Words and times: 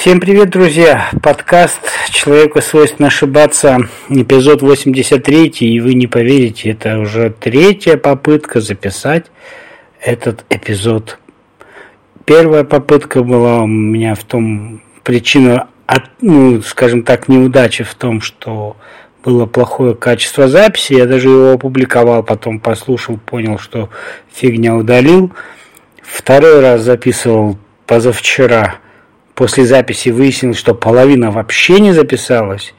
Всем 0.00 0.18
привет, 0.18 0.48
друзья! 0.48 1.10
Подкаст 1.22 1.78
«Человеку 2.10 2.62
свойственно 2.62 3.08
ошибаться», 3.08 3.80
эпизод 4.08 4.62
83, 4.62 5.48
и 5.48 5.78
вы 5.78 5.92
не 5.92 6.06
поверите, 6.06 6.70
это 6.70 6.98
уже 6.98 7.28
третья 7.28 7.98
попытка 7.98 8.62
записать 8.62 9.26
этот 10.00 10.46
эпизод. 10.48 11.18
Первая 12.24 12.64
попытка 12.64 13.22
была 13.22 13.60
у 13.60 13.66
меня 13.66 14.14
в 14.14 14.24
том, 14.24 14.80
причина, 15.04 15.68
ну, 16.22 16.62
скажем 16.62 17.02
так, 17.02 17.28
неудачи 17.28 17.84
в 17.84 17.94
том, 17.94 18.22
что 18.22 18.78
было 19.22 19.44
плохое 19.44 19.94
качество 19.94 20.48
записи, 20.48 20.94
я 20.94 21.04
даже 21.04 21.28
его 21.28 21.52
опубликовал, 21.52 22.22
потом 22.22 22.58
послушал, 22.58 23.18
понял, 23.18 23.58
что 23.58 23.90
фигня 24.32 24.76
удалил. 24.76 25.30
Второй 26.00 26.60
раз 26.60 26.80
записывал 26.80 27.58
позавчера– 27.84 28.76
После 29.40 29.64
записи 29.64 30.10
выяснилось, 30.10 30.58
что 30.58 30.74
половина 30.74 31.30
вообще 31.30 31.80
не 31.80 31.92
записалась. 31.92 32.74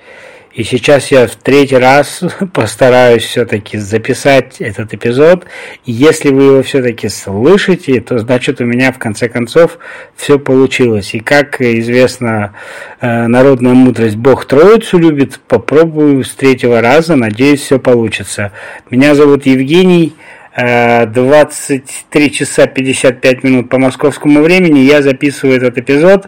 И 0.54 0.63
сейчас 0.63 1.09
я 1.09 1.26
в 1.26 1.36
третий 1.36 1.77
раз 1.77 2.22
постараюсь 2.53 3.23
все-таки 3.23 3.80
записать 3.80 4.58
этот 4.62 4.94
эпизод. 4.94 5.48
Если 5.86 6.30
вы 6.30 6.44
его 6.44 6.62
все-таки 6.62 7.09
слышите, 7.09 8.00
то 8.00 8.20
значит 8.20 8.62
у 8.62 8.66
меня 8.66 8.91
в 8.91 9.00
конце 9.00 9.27
концов 9.27 9.80
все 10.16 10.38
получилось. 10.38 11.16
И 11.16 11.20
как 11.20 11.59
известно, 11.62 12.53
э, 13.00 13.25
народная 13.25 13.73
мудрость 13.73 14.17
Бог 14.17 14.45
Троицу 14.45 15.00
любит. 15.00 15.39
Попробую 15.48 16.23
с 16.23 16.30
третьего 16.30 16.80
раза, 16.80 17.16
надеюсь, 17.16 17.62
все 17.62 17.80
получится. 17.80 18.52
Меня 18.91 19.16
зовут 19.16 19.48
Евгений. 19.48 20.14
23 20.55 22.32
часа 22.32 22.68
55 22.68 23.44
минут 23.44 23.70
по 23.70 23.78
московскому 23.80 24.42
времени 24.42 24.80
я 24.80 25.02
записываю 25.02 25.55
этот 25.55 25.78
эпизод, 25.78 26.28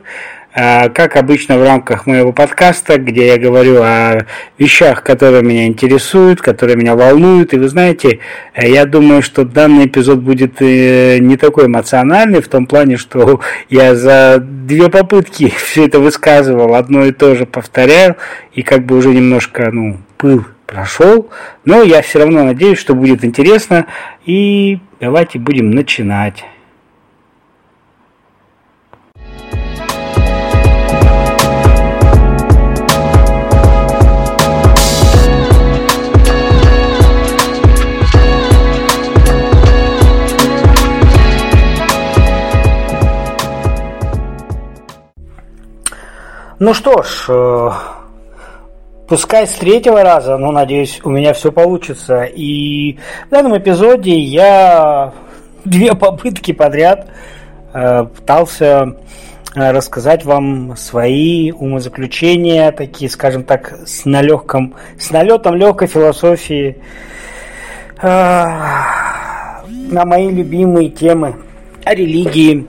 э, 0.56 0.90
как 0.92 1.18
обычно 1.18 1.58
в 1.58 1.64
рамках 1.64 2.06
моего 2.08 2.32
подкаста, 2.32 3.00
где 3.00 3.28
я 3.28 3.38
говорю 3.38 3.82
о 3.82 4.26
вещах, 4.58 5.04
которые 5.04 5.44
меня 5.44 5.68
интересуют, 5.68 6.40
которые 6.40 6.78
меня 6.78 6.96
волнуют. 6.96 7.54
И 7.54 7.58
вы 7.58 7.68
знаете, 7.68 8.20
э, 8.54 8.70
я 8.70 8.86
думаю, 8.86 9.24
что 9.24 9.44
данный 9.44 9.88
эпизод 9.88 10.20
будет 10.20 10.62
э, 10.62 11.18
не 11.20 11.36
такой 11.36 11.66
эмоциональный, 11.66 12.42
в 12.42 12.48
том 12.48 12.66
плане, 12.66 12.96
что 12.96 13.42
я 13.70 13.94
за 13.94 14.38
две 14.40 14.90
попытки 14.90 15.50
все 15.58 15.86
это 15.86 16.00
высказывал, 16.00 16.76
одно 16.76 17.04
и 17.04 17.12
то 17.12 17.36
же 17.36 17.46
повторяю, 17.46 18.16
и 18.54 18.64
как 18.64 18.86
бы 18.86 18.96
уже 18.96 19.10
немножко, 19.10 19.70
ну, 19.70 19.98
пыл 20.18 20.46
прошел, 20.74 21.30
но 21.66 21.84
я 21.84 22.02
все 22.02 22.20
равно 22.20 22.44
надеюсь, 22.44 22.80
что 22.80 22.96
будет 22.96 23.24
интересно, 23.24 23.86
и 24.26 24.80
давайте 25.00 25.38
будем 25.38 25.70
начинать. 25.70 26.44
Ну 46.60 46.74
что 46.74 47.04
ж, 47.04 47.26
э, 47.28 47.93
Пускай 49.14 49.46
с 49.46 49.52
третьего 49.52 50.02
раза, 50.02 50.38
но 50.38 50.52
надеюсь, 50.52 51.00
у 51.04 51.12
меня 51.12 51.34
все 51.34 51.52
получится. 51.52 52.24
И 52.24 52.98
в 53.28 53.30
данном 53.30 53.56
эпизоде 53.56 54.18
я 54.18 55.14
две 55.66 55.94
попытки 55.94 56.52
подряд 56.52 57.10
э, 57.76 58.06
пытался 58.06 58.96
э, 59.56 59.72
рассказать 59.72 60.26
вам 60.26 60.76
свои 60.78 61.52
умозаключения, 61.52 62.72
такие, 62.72 63.08
скажем 63.08 63.44
так, 63.44 63.82
с 63.86 64.06
налегком, 64.06 64.74
с 64.98 65.12
налетом 65.12 65.58
легкой 65.58 65.90
философии 65.90 66.78
э, 68.02 68.08
на 69.68 70.06
мои 70.06 70.28
любимые 70.32 70.90
темы 70.90 71.36
о 71.86 71.94
религии, 71.94 72.66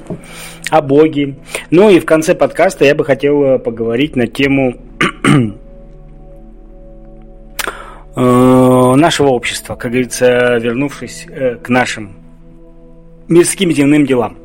о 0.68 0.82
Боге. 0.82 1.36
Ну 1.70 1.88
и 1.88 2.00
в 2.00 2.04
конце 2.04 2.34
подкаста 2.34 2.84
я 2.84 2.94
бы 2.94 3.02
хотел 3.02 3.58
поговорить 3.60 4.14
на 4.14 4.26
тему 4.26 4.74
нашего 8.16 9.28
общества, 9.28 9.74
как 9.74 9.90
говорится, 9.90 10.56
вернувшись 10.58 11.26
э, 11.28 11.56
к 11.56 11.68
нашим 11.68 12.12
мирским 13.28 13.72
земным 13.72 14.06
делам. 14.06 14.36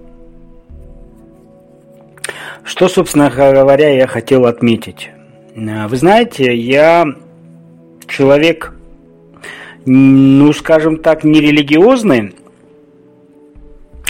Что, 2.63 2.87
собственно 2.87 3.29
говоря, 3.29 3.89
я 3.89 4.07
хотел 4.07 4.47
отметить. 4.47 5.11
Э, 5.55 5.87
вы 5.87 5.97
знаете, 5.97 6.55
я 6.55 7.05
человек, 8.07 8.73
ну, 9.85 10.51
скажем 10.53 10.97
так, 10.97 11.23
нерелигиозный. 11.23 12.35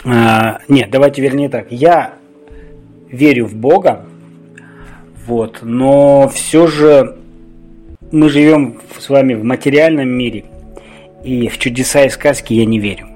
Нет, 0.05 0.89
давайте 0.89 1.21
вернее 1.21 1.49
так. 1.49 1.67
Я 1.71 2.13
верю 3.09 3.45
в 3.47 3.55
Бога, 3.55 4.05
вот, 5.27 5.59
но 5.61 6.29
все 6.29 6.67
же 6.67 7.19
мы 8.11 8.29
живем 8.29 8.79
с 8.97 9.09
вами 9.09 9.33
в 9.33 9.43
материальном 9.43 10.09
мире, 10.09 10.45
и 11.23 11.47
в 11.47 11.57
чудеса 11.57 12.03
и 12.05 12.09
сказки 12.09 12.53
я 12.53 12.65
не 12.65 12.79
верю, 12.79 13.07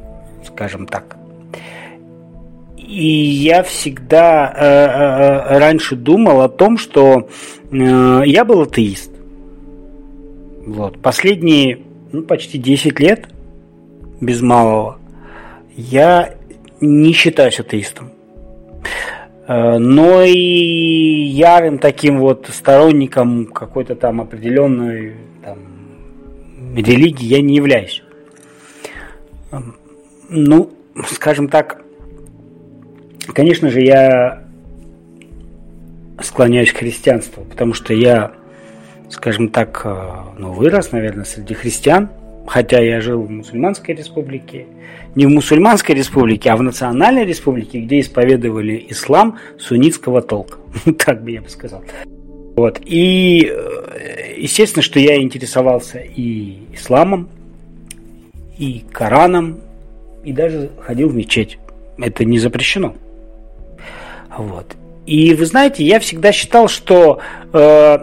скажем 0.45 0.87
так. 0.87 1.17
И 2.77 3.07
я 3.07 3.63
всегда 3.63 4.53
э, 4.55 4.65
э, 4.65 5.55
э 5.55 5.57
раньше 5.59 5.95
думал 5.95 6.41
о 6.41 6.49
том, 6.49 6.77
что 6.77 7.29
э, 7.71 8.21
я 8.25 8.45
был 8.45 8.61
атеист. 8.61 9.11
Вот. 10.65 11.01
Последние 11.01 11.79
ну, 12.11 12.21
почти 12.21 12.59
10 12.59 12.99
лет, 12.99 13.27
без 14.21 14.41
малого, 14.41 14.99
я 15.75 16.35
не 16.79 17.13
считаюсь 17.13 17.59
атеистом. 17.59 18.11
Э, 19.53 19.77
но 19.77 20.23
и 20.23 20.31
ярым 20.31 21.77
таким 21.77 22.19
вот 22.19 22.49
сторонником 22.51 23.45
какой-то 23.45 23.95
там 23.95 24.19
определенной 24.19 25.13
там, 25.43 25.59
религии 26.75 27.25
я 27.25 27.39
не 27.41 27.55
являюсь. 27.55 28.01
Эм, 29.51 29.75
ну, 30.29 30.71
скажем 31.05 31.49
так, 31.49 31.83
конечно 33.33 33.69
же, 33.69 33.81
я 33.81 34.43
склоняюсь 36.19 36.73
к 36.73 36.77
христианству, 36.77 37.43
потому 37.43 37.75
что 37.75 37.93
я, 37.93 38.31
скажем 39.09 39.49
так, 39.49 39.81
э, 39.85 39.95
ну, 40.39 40.53
вырос, 40.53 40.91
наверное, 40.91 41.25
среди 41.25 41.53
христиан– 41.53 42.09
хотя 42.45 42.79
я 42.79 43.01
жил 43.01 43.21
в 43.21 43.29
мусульманской 43.29 43.95
республике, 43.95 44.65
не 45.15 45.25
в 45.25 45.29
мусульманской 45.29 45.95
республике, 45.95 46.51
а 46.51 46.57
в 46.57 46.61
национальной 46.61 47.25
республике, 47.25 47.79
где 47.79 47.99
исповедовали 47.99 48.85
ислам 48.89 49.37
суннитского 49.57 50.21
толка. 50.21 50.57
Так 51.05 51.23
бы 51.23 51.31
я 51.31 51.41
бы 51.41 51.49
сказал. 51.49 51.83
Вот. 52.55 52.79
И 52.85 53.49
э, 53.49 54.35
естественно, 54.37 54.83
что 54.83 54.99
я 54.99 55.21
интересовался 55.21 55.99
и 55.99 56.57
исламом, 56.73 57.29
и 58.57 58.83
Кораном, 58.91 59.59
и 60.23 60.31
даже 60.31 60.69
ходил 60.79 61.09
в 61.09 61.15
мечеть. 61.15 61.57
Это 61.97 62.25
не 62.25 62.39
запрещено. 62.39 62.95
Вот. 64.37 64.75
И 65.05 65.33
вы 65.33 65.45
знаете, 65.45 65.83
я 65.83 65.99
всегда 65.99 66.31
считал, 66.31 66.67
что 66.67 67.19
э, 67.51 67.97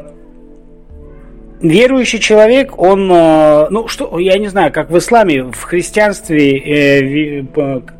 верующий 1.61 2.19
человек, 2.19 2.79
он, 2.79 3.11
э, 3.13 3.69
ну 3.71 3.89
что, 3.89 4.19
я 4.19 4.39
не 4.39 4.49
знаю, 4.49 4.73
как 4.73 4.91
в 4.91 4.99
исламе, 4.99 5.45
в 5.45 5.63
христианстве 5.63 6.59
э, 6.59 7.45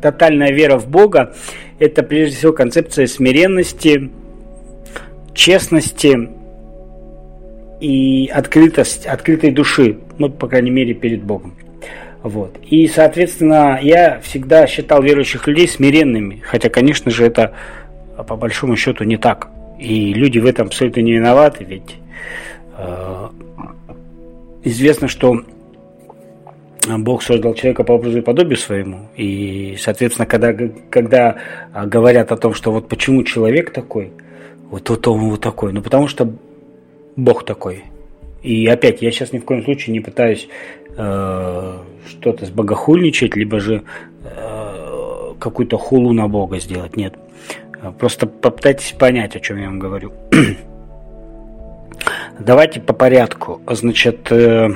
тотальная 0.01 0.51
вера 0.51 0.77
в 0.77 0.87
Бога, 0.87 1.33
это 1.79 2.03
прежде 2.03 2.37
всего 2.37 2.53
концепция 2.53 3.07
смиренности, 3.07 4.09
честности 5.33 6.29
и 7.79 8.29
открытость, 8.33 9.05
открытой 9.05 9.51
души, 9.51 9.97
ну, 10.17 10.29
по 10.29 10.47
крайней 10.47 10.71
мере, 10.71 10.93
перед 10.93 11.23
Богом. 11.23 11.55
Вот. 12.21 12.57
И, 12.61 12.87
соответственно, 12.87 13.79
я 13.81 14.19
всегда 14.21 14.67
считал 14.67 15.01
верующих 15.01 15.47
людей 15.47 15.67
смиренными, 15.67 16.41
хотя, 16.43 16.69
конечно 16.69 17.09
же, 17.09 17.25
это 17.25 17.53
по 18.27 18.35
большому 18.35 18.75
счету 18.75 19.03
не 19.03 19.17
так. 19.17 19.49
И 19.79 20.13
люди 20.13 20.37
в 20.37 20.45
этом 20.45 20.67
абсолютно 20.67 20.99
не 20.99 21.13
виноваты, 21.13 21.63
ведь 21.63 21.95
известно, 24.63 25.07
что 25.07 25.43
Бог 26.87 27.21
создал 27.21 27.53
человека 27.53 27.83
по 27.83 27.93
образу 27.93 28.19
и 28.19 28.21
подобию 28.21 28.57
своему. 28.57 29.09
И, 29.15 29.75
соответственно, 29.79 30.25
когда, 30.25 30.53
когда 30.89 31.37
говорят 31.85 32.31
о 32.31 32.37
том, 32.37 32.53
что 32.53 32.71
вот 32.71 32.87
почему 32.87 33.23
человек 33.23 33.71
такой, 33.71 34.11
вот, 34.69 34.89
вот 34.89 35.07
он 35.07 35.29
вот 35.29 35.41
такой, 35.41 35.73
ну 35.73 35.81
потому 35.81 36.07
что 36.07 36.33
Бог 37.15 37.45
такой. 37.45 37.83
И 38.41 38.65
опять, 38.67 39.01
я 39.01 39.11
сейчас 39.11 39.33
ни 39.33 39.39
в 39.39 39.45
коем 39.45 39.63
случае 39.63 39.93
не 39.93 39.99
пытаюсь 39.99 40.47
э, 40.97 41.77
что-то 42.07 42.45
сбогохульничать, 42.45 43.35
либо 43.35 43.59
же 43.59 43.83
э, 44.23 45.33
какую-то 45.39 45.77
хулу 45.77 46.13
на 46.13 46.27
Бога 46.27 46.59
сделать. 46.59 46.97
Нет. 46.97 47.13
Просто 47.99 48.25
попытайтесь 48.27 48.91
понять, 48.93 49.35
о 49.35 49.39
чем 49.39 49.57
я 49.57 49.65
вам 49.65 49.79
говорю. 49.79 50.13
Давайте 52.39 52.79
по 52.79 52.93
порядку. 52.93 53.61
Значит, 53.67 54.31
э, 54.31 54.69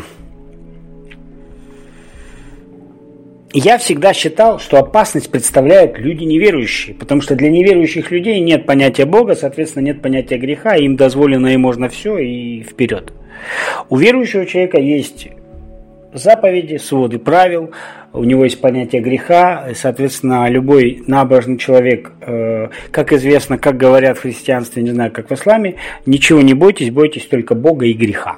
я 3.53 3.77
всегда 3.77 4.13
считал, 4.13 4.59
что 4.59 4.77
опасность 4.77 5.31
представляют 5.31 5.97
люди 5.97 6.23
неверующие, 6.23 6.93
потому 6.93 7.21
что 7.21 7.35
для 7.35 7.49
неверующих 7.49 8.11
людей 8.11 8.39
нет 8.41 8.65
понятия 8.65 9.05
Бога, 9.05 9.35
соответственно, 9.35 9.85
нет 9.85 10.01
понятия 10.01 10.37
греха, 10.37 10.75
им 10.75 10.97
дозволено 10.97 11.47
и 11.47 11.57
можно 11.57 11.87
все, 11.87 12.17
и 12.17 12.63
вперед. 12.63 13.13
У 13.89 13.97
верующего 13.97 14.45
человека 14.45 14.79
есть 14.79 15.29
заповеди, 16.17 16.77
своды 16.77 17.19
правил, 17.19 17.71
у 18.13 18.23
него 18.23 18.43
есть 18.43 18.61
понятие 18.61 19.01
греха, 19.01 19.69
соответственно, 19.75 20.49
любой 20.49 21.03
набожный 21.07 21.57
человек, 21.57 22.11
э, 22.21 22.69
как 22.91 23.13
известно, 23.13 23.57
как 23.57 23.77
говорят 23.77 24.17
в 24.17 24.21
христианстве, 24.21 24.83
не 24.83 24.91
знаю, 24.91 25.11
как 25.11 25.29
в 25.29 25.33
исламе, 25.33 25.75
ничего 26.05 26.41
не 26.41 26.53
бойтесь, 26.53 26.91
бойтесь 26.91 27.25
только 27.25 27.55
Бога 27.55 27.85
и 27.85 27.93
греха. 27.93 28.37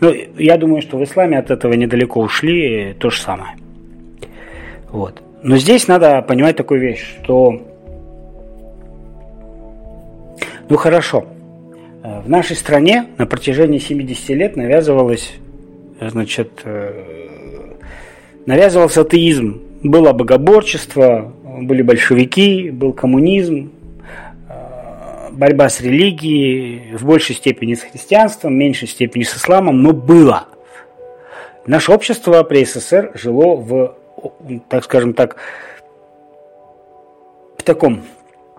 Ну, 0.00 0.12
я 0.36 0.56
думаю, 0.56 0.82
что 0.82 0.98
в 0.98 1.04
исламе 1.04 1.38
от 1.38 1.50
этого 1.50 1.74
недалеко 1.74 2.20
ушли, 2.20 2.94
то 2.98 3.10
же 3.10 3.20
самое. 3.20 3.52
Вот. 4.90 5.22
Но 5.42 5.56
здесь 5.56 5.88
надо 5.88 6.20
понимать 6.22 6.56
такую 6.56 6.80
вещь, 6.80 7.18
что 7.22 7.62
ну 10.68 10.76
хорошо, 10.76 11.26
в 12.02 12.28
нашей 12.28 12.56
стране 12.56 13.06
на 13.18 13.26
протяжении 13.26 13.78
70 13.78 14.28
лет 14.30 14.56
навязывалось 14.56 15.32
значит, 16.08 16.62
э, 16.64 17.74
навязывался 18.46 19.02
атеизм. 19.02 19.60
Было 19.82 20.12
богоборчество, 20.12 21.32
были 21.60 21.82
большевики, 21.82 22.70
был 22.70 22.92
коммунизм, 22.92 23.72
э, 24.48 25.28
борьба 25.32 25.68
с 25.68 25.80
религией, 25.80 26.96
в 26.96 27.04
большей 27.04 27.34
степени 27.34 27.74
с 27.74 27.82
христианством, 27.82 28.52
в 28.52 28.56
меньшей 28.56 28.88
степени 28.88 29.24
с 29.24 29.36
исламом, 29.36 29.82
но 29.82 29.92
было. 29.92 30.46
Наше 31.66 31.92
общество 31.92 32.42
при 32.42 32.64
СССР 32.64 33.12
жило 33.14 33.56
в, 33.56 33.94
так 34.68 34.84
скажем 34.84 35.12
так, 35.12 35.36
в 37.58 37.62
таком 37.62 38.02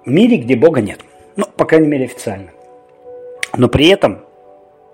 мире, 0.06 0.38
где 0.38 0.56
Бога 0.56 0.82
нет. 0.82 1.00
Ну, 1.36 1.46
по 1.58 1.66
крайней 1.66 1.88
мере, 1.88 2.06
официально. 2.06 2.52
Но 3.58 3.68
при 3.68 3.88
этом 3.88 4.20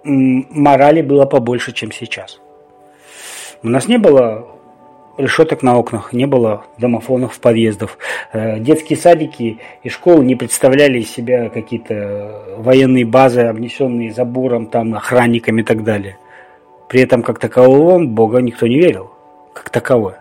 морали 0.08 1.02
было 1.02 1.26
побольше, 1.26 1.74
чем 1.74 1.92
сейчас. 1.92 2.40
У 3.64 3.70
нас 3.70 3.88
не 3.88 3.98
было 3.98 4.48
решеток 5.18 5.64
на 5.64 5.78
окнах, 5.78 6.14
не 6.14 6.26
было 6.26 6.64
домофонов 6.78 7.34
в 7.34 7.40
подъездах. 7.40 7.98
Э, 8.32 8.60
детские 8.60 8.98
садики 8.98 9.60
и 9.84 9.90
школы 9.90 10.24
не 10.24 10.36
представляли 10.36 11.00
из 11.00 11.12
себя 11.12 11.50
какие-то 11.50 12.56
военные 12.58 13.06
базы, 13.06 13.42
обнесенные 13.42 14.14
забором, 14.14 14.68
там, 14.68 14.94
охранниками 14.96 15.62
и 15.62 15.64
так 15.64 15.84
далее. 15.84 16.18
При 16.88 17.02
этом, 17.02 17.24
как 17.24 17.40
такового, 17.40 18.04
Бога 18.06 18.40
никто 18.40 18.68
не 18.68 18.78
верил, 18.78 19.12
как 19.54 19.70
таковое. 19.70 20.20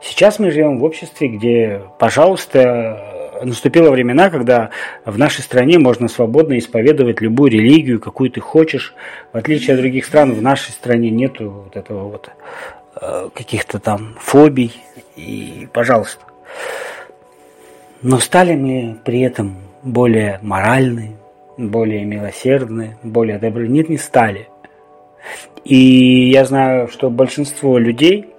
Сейчас 0.00 0.38
мы 0.38 0.50
живем 0.50 0.78
в 0.78 0.84
обществе, 0.84 1.28
где, 1.28 1.82
пожалуйста, 1.98 3.11
наступило 3.44 3.90
времена, 3.90 4.30
когда 4.30 4.70
в 5.04 5.18
нашей 5.18 5.42
стране 5.42 5.78
можно 5.78 6.08
свободно 6.08 6.58
исповедовать 6.58 7.20
любую 7.20 7.50
религию, 7.50 8.00
какую 8.00 8.30
ты 8.30 8.40
хочешь. 8.40 8.94
В 9.32 9.36
отличие 9.36 9.74
от 9.74 9.80
других 9.80 10.04
стран, 10.04 10.32
в 10.32 10.42
нашей 10.42 10.70
стране 10.70 11.10
нету 11.10 11.50
вот 11.64 11.76
этого 11.76 12.08
вот 12.08 12.30
э, 13.00 13.28
каких-то 13.34 13.78
там 13.78 14.16
фобий. 14.18 14.72
И, 15.16 15.68
пожалуйста. 15.72 16.24
Но 18.02 18.18
стали 18.18 18.54
мы 18.54 18.98
при 19.04 19.20
этом 19.20 19.56
более 19.82 20.38
моральны, 20.42 21.16
более 21.56 22.04
милосердны, 22.04 22.96
более 23.02 23.38
добры. 23.38 23.68
Нет, 23.68 23.88
не 23.88 23.98
стали. 23.98 24.48
И 25.64 26.30
я 26.30 26.44
знаю, 26.44 26.88
что 26.88 27.10
большинство 27.10 27.78
людей 27.78 28.31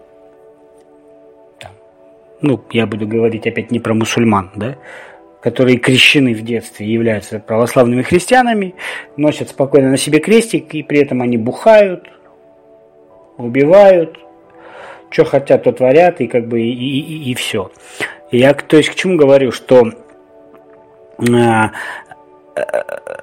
ну, 2.43 2.61
я 2.71 2.85
буду 2.85 3.07
говорить 3.07 3.47
опять 3.47 3.71
не 3.71 3.79
про 3.79 3.93
мусульман, 3.93 4.51
да, 4.55 4.75
которые 5.41 5.77
крещены 5.77 6.33
в 6.33 6.41
детстве 6.41 6.85
являются 6.85 7.39
православными 7.39 8.01
христианами, 8.01 8.75
носят 9.17 9.49
спокойно 9.49 9.89
на 9.89 9.97
себе 9.97 10.19
крестик, 10.19 10.75
и 10.75 10.83
при 10.83 10.99
этом 10.99 11.21
они 11.21 11.37
бухают, 11.37 12.09
убивают, 13.37 14.19
что 15.09 15.25
хотят, 15.25 15.63
то 15.63 15.71
творят, 15.71 16.21
и 16.21 16.27
как 16.27 16.47
бы 16.47 16.61
и, 16.61 16.71
и, 16.71 17.31
и, 17.31 17.35
все. 17.35 17.71
Я 18.31 18.53
то 18.53 18.77
есть 18.77 18.89
к 18.89 18.95
чему 18.95 19.17
говорю, 19.17 19.51
что 19.51 19.91
э, 21.19 21.69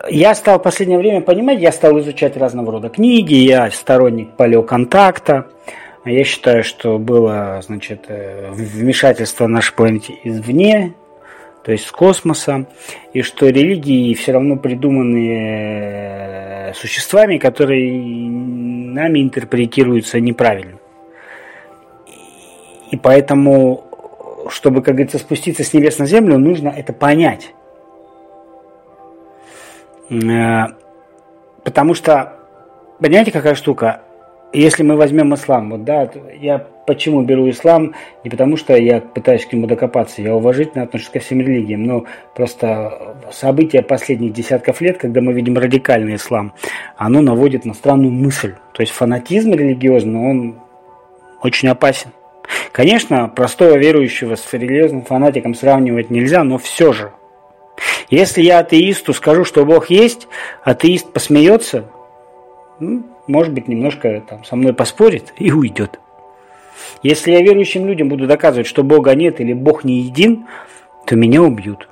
я 0.09 0.35
стал 0.35 0.59
в 0.59 0.63
последнее 0.63 0.99
время 0.99 1.21
понимать, 1.21 1.61
я 1.61 1.73
стал 1.73 1.99
изучать 2.01 2.37
разного 2.37 2.73
рода 2.73 2.89
книги, 2.89 3.35
я 3.35 3.71
сторонник 3.71 4.37
палеоконтакта, 4.37 5.49
я 6.05 6.25
считаю, 6.25 6.65
что 6.65 6.99
было 6.99 7.61
значит, 7.63 8.07
э, 8.09 8.51
вмешательство 8.53 9.47
нашей 9.47 9.75
планете 9.75 10.15
извне, 10.25 10.95
то 11.63 11.73
есть 11.73 11.87
с 11.87 11.93
космоса, 11.93 12.67
и 13.13 13.21
что 13.21 13.49
религии 13.49 14.15
все 14.15 14.33
равно 14.33 14.57
придуманы 14.57 16.71
э, 16.71 16.75
существами, 16.75 17.37
которые 17.37 17.93
нами 17.93 19.23
интерпретируются 19.23 20.21
неправильно. 20.21 20.79
И 22.91 22.97
поэтому, 22.97 23.85
чтобы, 24.49 24.83
как 24.83 24.95
говорится, 24.95 25.19
спуститься 25.19 25.65
с 25.65 25.75
небес 25.75 25.99
на 25.99 26.07
землю, 26.07 26.39
нужно 26.39 26.69
это 26.69 26.95
понять. 26.95 27.53
Э, 30.09 30.65
потому 31.63 31.93
что, 31.93 32.39
понимаете, 33.01 33.33
какая 33.33 33.55
штука? 33.55 34.01
Если 34.53 34.83
мы 34.83 34.97
возьмем 34.97 35.35
ислам, 35.35 35.71
вот 35.71 35.85
да, 35.85 36.11
я 36.41 36.67
почему 36.87 37.23
беру 37.23 37.49
ислам, 37.49 37.95
не 38.25 38.31
потому 38.31 38.57
что 38.57 38.77
я 38.77 39.01
пытаюсь 39.01 39.47
к 39.47 39.53
нему 39.53 39.67
докопаться, 39.67 40.23
я 40.23 40.35
уважительно 40.35 40.85
отношусь 40.85 41.11
ко 41.11 41.21
всем 41.21 41.41
религиям, 41.41 41.85
но 41.85 42.05
просто 42.35 43.17
события 43.31 43.83
последних 43.83 44.33
десятков 44.33 44.81
лет, 44.81 44.99
когда 44.99 45.21
мы 45.21 45.33
видим 45.33 45.57
радикальный 45.57 46.17
ислам, 46.17 46.53
оно 46.97 47.21
наводит 47.21 47.65
на 47.65 47.75
странную 47.75 48.13
мысль. 48.13 48.55
То 48.73 48.83
есть 48.83 48.93
фанатизм 48.93 49.53
религиозный, 49.53 50.19
он 50.19 50.61
очень 51.43 51.69
опасен. 51.69 52.11
Конечно, 52.73 53.29
простого 53.29 53.77
верующего 53.77 54.35
с 54.35 54.53
религиозным 54.53 55.03
фанатиком 55.03 55.55
сравнивать 55.55 56.11
нельзя, 56.11 56.43
но 56.43 56.59
все 56.59 56.93
же. 56.93 57.13
Если 58.09 58.43
я 58.43 58.59
атеисту 58.59 59.13
скажу, 59.13 59.45
что 59.45 59.65
Бог 59.65 59.91
есть, 59.91 60.27
атеист 60.65 61.13
посмеется, 61.13 61.85
ну, 62.81 63.05
может 63.31 63.53
быть, 63.53 63.69
немножко 63.69 64.23
там, 64.29 64.45
со 64.45 64.57
мной 64.57 64.73
поспорит 64.73 65.33
и 65.39 65.53
уйдет. 65.53 66.01
Если 67.03 67.33
я 67.33 67.41
верующим 67.41 67.87
людям 67.87 68.09
буду 68.09 68.27
доказывать, 68.27 68.67
что 68.67 68.83
Бога 68.83 69.15
нет 69.15 69.41
или 69.41 69.53
Бог 69.53 69.85
не 69.85 70.01
един, 70.01 70.47
то 71.07 71.17
меня 71.17 71.43
убьют. 71.43 71.89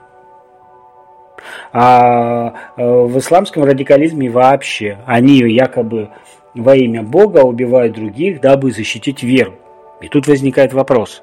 А 1.73 2.55
э, 2.77 2.83
в 2.85 3.19
исламском 3.19 3.65
радикализме 3.65 4.29
вообще 4.29 4.99
они 5.07 5.39
якобы 5.39 6.11
во 6.55 6.75
имя 6.75 7.03
Бога 7.03 7.41
убивают 7.41 7.95
других, 7.95 8.41
дабы 8.41 8.73
защитить 8.73 9.23
веру. 9.23 9.55
И 10.01 10.09
тут 10.09 10.27
возникает 10.27 10.73
вопрос. 10.73 11.23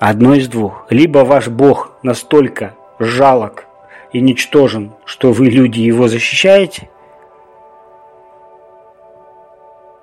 Одно 0.00 0.34
из 0.34 0.48
двух. 0.48 0.86
Либо 0.90 1.20
ваш 1.20 1.48
Бог 1.48 1.98
настолько 2.02 2.74
жалок 2.98 3.66
и 4.12 4.20
ничтожен, 4.20 4.92
что 5.04 5.32
вы, 5.32 5.46
люди, 5.46 5.80
его 5.80 6.08
защищаете, 6.08 6.88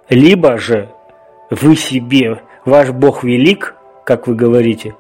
Либо 0.09 0.57
же 0.57 0.89
вы 1.49 1.75
себе, 1.75 2.41
ваш 2.63 2.91
Бог 2.91 3.23
велик, 3.23 3.75
как 4.03 4.27
вы 4.27 4.35
говорите, 4.35 4.95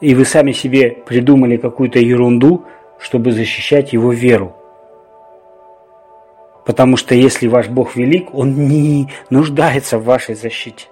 и 0.00 0.14
вы 0.14 0.24
сами 0.24 0.52
себе 0.52 0.90
придумали 0.90 1.56
какую-то 1.56 1.98
ерунду, 1.98 2.64
чтобы 2.98 3.32
защищать 3.32 3.92
его 3.92 4.12
веру. 4.12 4.54
Потому 6.64 6.96
что 6.96 7.14
если 7.14 7.48
ваш 7.48 7.68
Бог 7.68 7.96
велик, 7.96 8.32
он 8.34 8.68
не 8.68 9.08
нуждается 9.30 9.98
в 9.98 10.04
вашей 10.04 10.34
защите. 10.34 10.86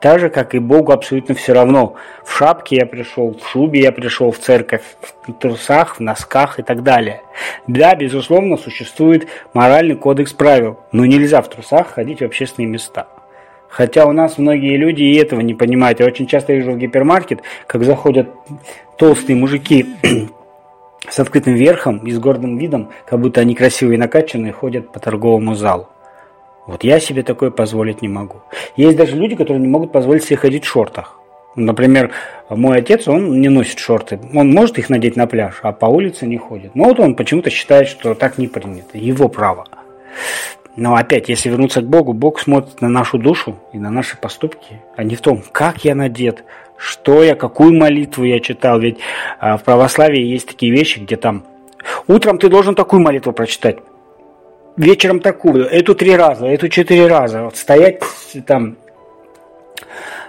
Так 0.00 0.20
же, 0.20 0.28
как 0.28 0.54
и 0.54 0.58
Богу 0.58 0.92
абсолютно 0.92 1.34
все 1.34 1.54
равно. 1.54 1.94
В 2.24 2.36
шапке 2.36 2.76
я 2.76 2.86
пришел, 2.86 3.34
в 3.34 3.48
шубе 3.48 3.80
я 3.80 3.92
пришел 3.92 4.30
в 4.30 4.38
церковь, 4.38 4.82
в 5.26 5.32
трусах, 5.32 5.96
в 5.96 6.00
носках 6.00 6.58
и 6.58 6.62
так 6.62 6.82
далее. 6.82 7.22
Да, 7.66 7.94
безусловно, 7.94 8.56
существует 8.56 9.26
моральный 9.54 9.96
кодекс 9.96 10.32
правил, 10.32 10.78
но 10.92 11.06
нельзя 11.06 11.40
в 11.40 11.48
трусах 11.48 11.94
ходить 11.94 12.20
в 12.20 12.24
общественные 12.24 12.68
места. 12.68 13.08
Хотя 13.68 14.06
у 14.06 14.12
нас 14.12 14.38
многие 14.38 14.76
люди 14.76 15.02
и 15.02 15.16
этого 15.16 15.40
не 15.40 15.54
понимают. 15.54 16.00
Я 16.00 16.06
очень 16.06 16.26
часто 16.26 16.52
вижу 16.52 16.72
в 16.72 16.78
гипермаркет, 16.78 17.42
как 17.66 17.82
заходят 17.84 18.28
толстые 18.98 19.36
мужики 19.36 19.86
с 21.08 21.18
открытым 21.18 21.54
верхом 21.54 21.98
и 21.98 22.10
с 22.10 22.18
гордым 22.18 22.58
видом, 22.58 22.90
как 23.06 23.20
будто 23.20 23.40
они 23.40 23.54
красивые 23.54 23.96
и 23.96 24.00
накачанные, 24.00 24.52
ходят 24.52 24.92
по 24.92 25.00
торговому 25.00 25.54
залу. 25.54 25.88
Вот 26.66 26.82
я 26.82 26.98
себе 26.98 27.22
такое 27.22 27.50
позволить 27.50 28.02
не 28.02 28.08
могу. 28.08 28.36
Есть 28.76 28.96
даже 28.96 29.16
люди, 29.16 29.36
которые 29.36 29.60
не 29.60 29.68
могут 29.68 29.92
позволить 29.92 30.24
себе 30.24 30.36
ходить 30.36 30.64
в 30.64 30.68
шортах. 30.68 31.20
Например, 31.54 32.10
мой 32.50 32.78
отец, 32.78 33.08
он 33.08 33.40
не 33.40 33.48
носит 33.48 33.78
шорты. 33.78 34.20
Он 34.34 34.50
может 34.50 34.78
их 34.78 34.90
надеть 34.90 35.16
на 35.16 35.26
пляж, 35.26 35.60
а 35.62 35.72
по 35.72 35.86
улице 35.86 36.26
не 36.26 36.36
ходит. 36.36 36.74
Но 36.74 36.84
вот 36.84 37.00
он 37.00 37.14
почему-то 37.14 37.48
считает, 37.50 37.88
что 37.88 38.14
так 38.14 38.36
не 38.36 38.46
принято. 38.46 38.98
Его 38.98 39.28
право. 39.28 39.64
Но 40.76 40.94
опять, 40.94 41.30
если 41.30 41.48
вернуться 41.48 41.80
к 41.80 41.88
Богу, 41.88 42.12
Бог 42.12 42.40
смотрит 42.40 42.82
на 42.82 42.88
нашу 42.90 43.16
душу 43.16 43.56
и 43.72 43.78
на 43.78 43.90
наши 43.90 44.18
поступки, 44.18 44.82
а 44.94 45.04
не 45.04 45.16
в 45.16 45.22
том, 45.22 45.42
как 45.50 45.84
я 45.84 45.94
надет, 45.94 46.44
что 46.76 47.22
я, 47.22 47.34
какую 47.34 47.72
молитву 47.72 48.24
я 48.24 48.40
читал. 48.40 48.78
Ведь 48.78 48.98
а, 49.38 49.56
в 49.56 49.64
православии 49.64 50.22
есть 50.22 50.46
такие 50.46 50.70
вещи, 50.70 50.98
где 50.98 51.16
там 51.16 51.44
утром 52.06 52.38
ты 52.38 52.50
должен 52.50 52.74
такую 52.74 53.00
молитву 53.00 53.32
прочитать, 53.32 53.78
вечером 54.76 55.20
такую, 55.20 55.66
эту 55.66 55.94
три 55.94 56.16
раза, 56.16 56.46
эту 56.46 56.68
четыре 56.68 57.06
раза. 57.06 57.44
Вот 57.44 57.56
стоять 57.56 58.02
там 58.46 58.76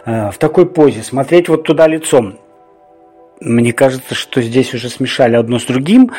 э, 0.06 0.32
в 0.32 0.38
такой 0.38 0.66
позе, 0.66 1.04
смотреть 1.04 1.50
вот 1.50 1.64
туда 1.64 1.88
лицом. 1.88 2.40
Мне 3.40 3.72
кажется, 3.74 4.16
что 4.16 4.42
здесь 4.42 4.74
уже 4.74 4.90
смешали 4.90 5.36
одно 5.36 5.60
с 5.60 5.66
другим, 5.66 6.12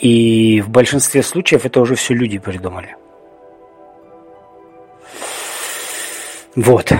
и 0.00 0.62
в 0.62 0.70
большинстве 0.70 1.22
случаев 1.22 1.66
это 1.66 1.80
уже 1.80 1.94
все 1.94 2.14
люди 2.14 2.38
придумали. 2.38 2.96
Вот. 6.56 6.92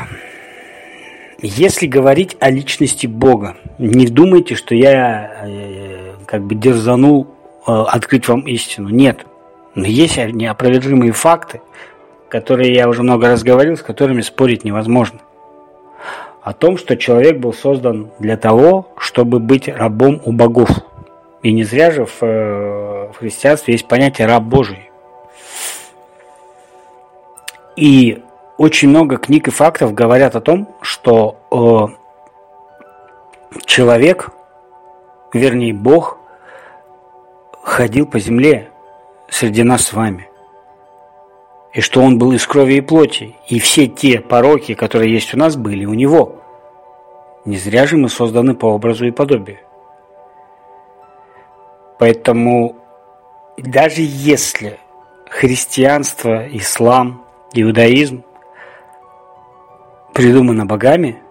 Если 1.40 1.86
говорить 1.86 2.36
о 2.38 2.50
личности 2.50 3.06
Бога, 3.06 3.56
не 3.78 4.06
думайте, 4.06 4.54
что 4.54 4.74
я 4.74 5.44
э, 5.44 6.12
как 6.26 6.44
бы 6.44 6.54
дерзанул 6.54 7.26
э, 7.66 7.72
открыть 7.72 8.28
вам 8.28 8.42
истину. 8.42 8.88
Нет. 8.90 9.26
Но 9.74 9.86
есть 9.86 10.16
неопровержимые 10.16 11.12
факты, 11.12 11.62
которые 12.28 12.74
я 12.74 12.88
уже 12.88 13.02
много 13.02 13.28
раз 13.28 13.42
говорил, 13.42 13.76
с 13.76 13.82
которыми 13.82 14.20
спорить 14.20 14.64
невозможно. 14.64 15.20
О 16.42 16.52
том, 16.52 16.76
что 16.76 16.96
человек 16.96 17.38
был 17.38 17.52
создан 17.52 18.10
для 18.18 18.36
того, 18.36 18.88
чтобы 18.98 19.38
быть 19.38 19.68
рабом 19.68 20.20
у 20.24 20.32
богов. 20.32 20.68
И 21.42 21.52
не 21.52 21.64
зря 21.64 21.90
же 21.90 22.04
в, 22.04 22.22
э, 22.22 23.10
в 23.12 23.18
христианстве 23.18 23.74
есть 23.74 23.86
понятие 23.86 24.26
раб 24.26 24.42
Божий. 24.42 24.90
И 27.76 28.22
очень 28.58 28.88
много 28.88 29.16
книг 29.16 29.48
и 29.48 29.50
фактов 29.50 29.94
говорят 29.94 30.36
о 30.36 30.40
том, 30.40 30.68
что 30.82 31.36
э, 33.50 33.56
человек, 33.64 34.30
вернее 35.32 35.72
Бог, 35.72 36.18
ходил 37.62 38.06
по 38.06 38.18
земле 38.18 38.71
среди 39.32 39.62
нас 39.62 39.86
с 39.86 39.92
вами. 39.92 40.28
И 41.72 41.80
что 41.80 42.02
он 42.02 42.18
был 42.18 42.32
из 42.32 42.46
крови 42.46 42.74
и 42.74 42.80
плоти. 42.82 43.34
И 43.48 43.58
все 43.58 43.86
те 43.86 44.20
пороки, 44.20 44.74
которые 44.74 45.12
есть 45.12 45.32
у 45.34 45.38
нас, 45.38 45.56
были 45.56 45.86
у 45.86 45.94
него. 45.94 46.36
Не 47.46 47.56
зря 47.56 47.86
же 47.86 47.96
мы 47.96 48.08
созданы 48.10 48.54
по 48.54 48.66
образу 48.66 49.06
и 49.06 49.10
подобию. 49.10 49.58
Поэтому 51.98 52.76
даже 53.56 54.02
если 54.02 54.78
христианство, 55.30 56.46
ислам, 56.48 57.24
иудаизм 57.54 58.22
придумано 60.12 60.66
богами, 60.66 61.22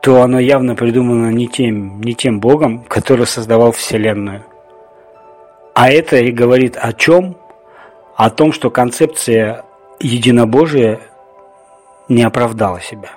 то 0.00 0.22
оно 0.22 0.38
явно 0.38 0.76
придумано 0.76 1.30
не 1.32 1.48
тем, 1.48 2.00
не 2.00 2.14
тем 2.14 2.38
богом, 2.38 2.84
который 2.84 3.26
создавал 3.26 3.72
Вселенную. 3.72 4.44
А 5.78 5.90
это 5.90 6.16
и 6.16 6.32
говорит 6.32 6.76
о 6.76 6.92
чем? 6.92 7.36
О 8.16 8.30
том, 8.30 8.52
что 8.52 8.68
концепция 8.68 9.64
единобожия 10.00 10.98
не 12.08 12.24
оправдала 12.24 12.80
себя. 12.80 13.10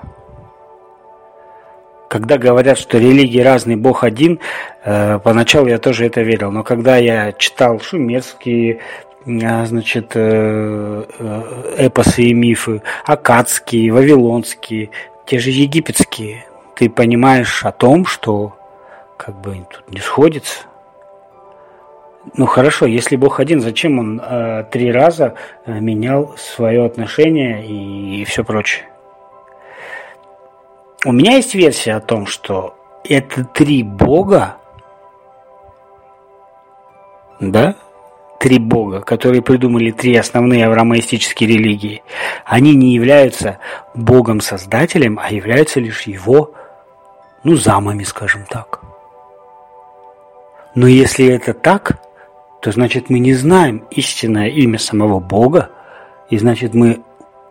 Когда 2.07 2.37
говорят, 2.37 2.77
что 2.77 2.99
религии 2.99 3.39
разные, 3.39 3.77
Бог 3.77 4.03
один, 4.03 4.39
э, 4.85 5.17
поначалу 5.17 5.69
я 5.69 5.79
тоже 5.79 6.05
это 6.05 6.21
верил. 6.21 6.51
Но 6.51 6.61
когда 6.61 6.97
я 6.97 7.31
читал 7.31 7.79
шумерские, 7.79 8.77
э, 9.25 9.65
значит, 9.65 10.11
э, 10.13 11.03
эпосы 11.79 12.21
и 12.25 12.33
мифы, 12.35 12.83
акадские, 13.07 13.91
вавилонские, 13.91 14.91
те 15.25 15.39
же 15.39 15.49
египетские, 15.49 16.45
ты 16.75 16.91
понимаешь 16.91 17.65
о 17.65 17.71
том, 17.71 18.05
что 18.05 18.53
как 19.17 19.41
бы 19.41 19.65
тут 19.67 19.91
не 19.91 19.99
сходится. 19.99 20.59
Ну 22.35 22.45
хорошо, 22.45 22.85
если 22.85 23.15
Бог 23.15 23.39
один, 23.39 23.61
зачем 23.61 23.97
он 23.99 24.21
э, 24.23 24.65
три 24.71 24.91
раза 24.91 25.33
э, 25.65 25.79
менял 25.79 26.35
свое 26.37 26.85
отношение 26.85 27.65
и, 27.65 28.21
и 28.21 28.25
все 28.25 28.43
прочее? 28.43 28.85
У 31.03 31.11
меня 31.11 31.35
есть 31.37 31.55
версия 31.55 31.95
о 31.95 31.99
том, 31.99 32.27
что 32.27 32.75
это 33.03 33.43
три 33.43 33.81
Бога, 33.81 34.57
да, 37.39 37.75
три 38.39 38.59
Бога, 38.59 39.01
которые 39.01 39.41
придумали 39.41 39.89
три 39.89 40.15
основные 40.15 40.67
авраамоистические 40.67 41.49
религии, 41.49 42.03
они 42.45 42.75
не 42.75 42.93
являются 42.93 43.57
Богом-создателем, 43.95 45.19
а 45.19 45.31
являются 45.31 45.79
лишь 45.79 46.03
его, 46.03 46.53
ну, 47.43 47.55
замами, 47.55 48.03
скажем 48.03 48.45
так. 48.47 48.81
Но 50.75 50.85
если 50.85 51.27
это 51.27 51.53
так, 51.53 51.99
то 52.61 52.71
значит 52.71 53.09
мы 53.09 53.19
не 53.19 53.33
знаем 53.33 53.85
истинное 53.89 54.47
имя 54.47 54.77
самого 54.77 55.19
Бога, 55.19 55.71
и 56.29 56.37
значит 56.37 56.73
мы 56.73 57.01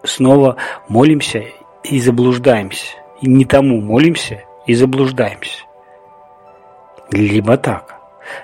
снова 0.05 0.57
молимся 0.89 1.45
и 1.83 2.01
заблуждаемся. 2.01 2.97
И 3.21 3.29
не 3.29 3.45
тому 3.45 3.81
молимся 3.81 4.45
и 4.67 4.75
заблуждаемся. 4.75 5.65
Либо 7.11 7.57
так. 7.57 7.97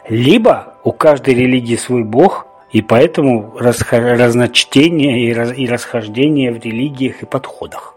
Либо 0.08 0.74
у 0.82 0.92
каждой 0.92 1.34
религии 1.34 1.76
свой 1.76 2.02
Бог, 2.02 2.46
и 2.72 2.82
поэтому 2.82 3.54
разночтение 3.58 5.30
и 5.30 5.66
расхождение 5.68 6.52
в 6.52 6.58
религиях 6.58 7.22
и 7.22 7.26
подходах. 7.26 7.95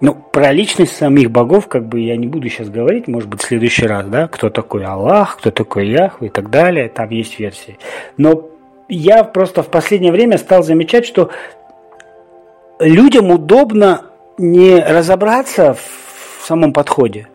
Ну, 0.00 0.14
про 0.14 0.52
личность 0.52 0.96
самих 0.96 1.30
богов, 1.30 1.66
как 1.66 1.86
бы 1.88 2.00
я 2.00 2.16
не 2.16 2.28
буду 2.28 2.48
сейчас 2.48 2.68
говорить, 2.68 3.08
может 3.08 3.28
быть, 3.28 3.42
в 3.42 3.44
следующий 3.44 3.86
раз, 3.86 4.06
да, 4.06 4.28
кто 4.28 4.48
такой 4.48 4.84
Аллах, 4.84 5.38
кто 5.38 5.50
такой 5.50 5.88
Яхв 5.88 6.22
и 6.22 6.28
так 6.28 6.50
далее, 6.50 6.88
там 6.88 7.10
есть 7.10 7.38
версии. 7.40 7.78
Но 8.16 8.48
я 8.88 9.24
просто 9.24 9.62
в 9.62 9.68
последнее 9.68 10.12
время 10.12 10.38
стал 10.38 10.62
замечать, 10.62 11.04
что 11.04 11.30
людям 12.78 13.30
удобно 13.30 14.02
не 14.38 14.76
разобраться 14.76 15.74
в 15.74 16.46
самом 16.46 16.72
подходе 16.72 17.26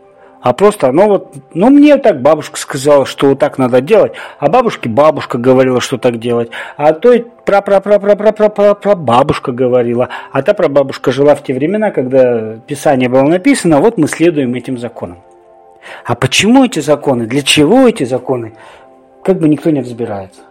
а 0.43 0.51
просто, 0.51 0.91
ну 0.91 1.07
вот, 1.07 1.33
ну 1.53 1.69
мне 1.69 1.95
так 1.95 2.21
бабушка 2.21 2.59
сказала, 2.59 3.05
что 3.05 3.29
вот 3.29 3.39
так 3.39 3.57
надо 3.57 3.79
делать, 3.79 4.11
а 4.39 4.49
бабушке 4.49 4.89
бабушка 4.89 5.37
говорила, 5.37 5.79
что 5.79 5.97
так 5.97 6.19
делать, 6.19 6.51
а 6.75 6.91
то 6.91 7.17
про 7.45 7.61
про 7.61 7.79
про 7.79 7.97
про 7.97 8.15
про 8.17 8.31
про 8.33 8.49
про 8.49 8.75
про 8.75 8.95
бабушка 8.95 9.53
говорила, 9.53 10.09
а 10.33 10.41
та 10.41 10.53
прабабушка 10.53 11.13
жила 11.13 11.35
в 11.35 11.43
те 11.43 11.53
времена, 11.53 11.91
когда 11.91 12.57
Писание 12.67 13.07
было 13.07 13.23
написано, 13.23 13.79
вот 13.79 13.97
мы 13.97 14.09
следуем 14.09 14.53
этим 14.53 14.77
законам. 14.77 15.19
А 16.03 16.13
почему 16.13 16.65
эти 16.65 16.81
законы, 16.81 17.25
для 17.25 17.41
чего 17.41 17.87
эти 17.87 18.03
законы, 18.03 18.51
как 19.23 19.39
бы 19.39 19.47
никто 19.47 19.69
не 19.69 19.79
разбирается. 19.79 20.41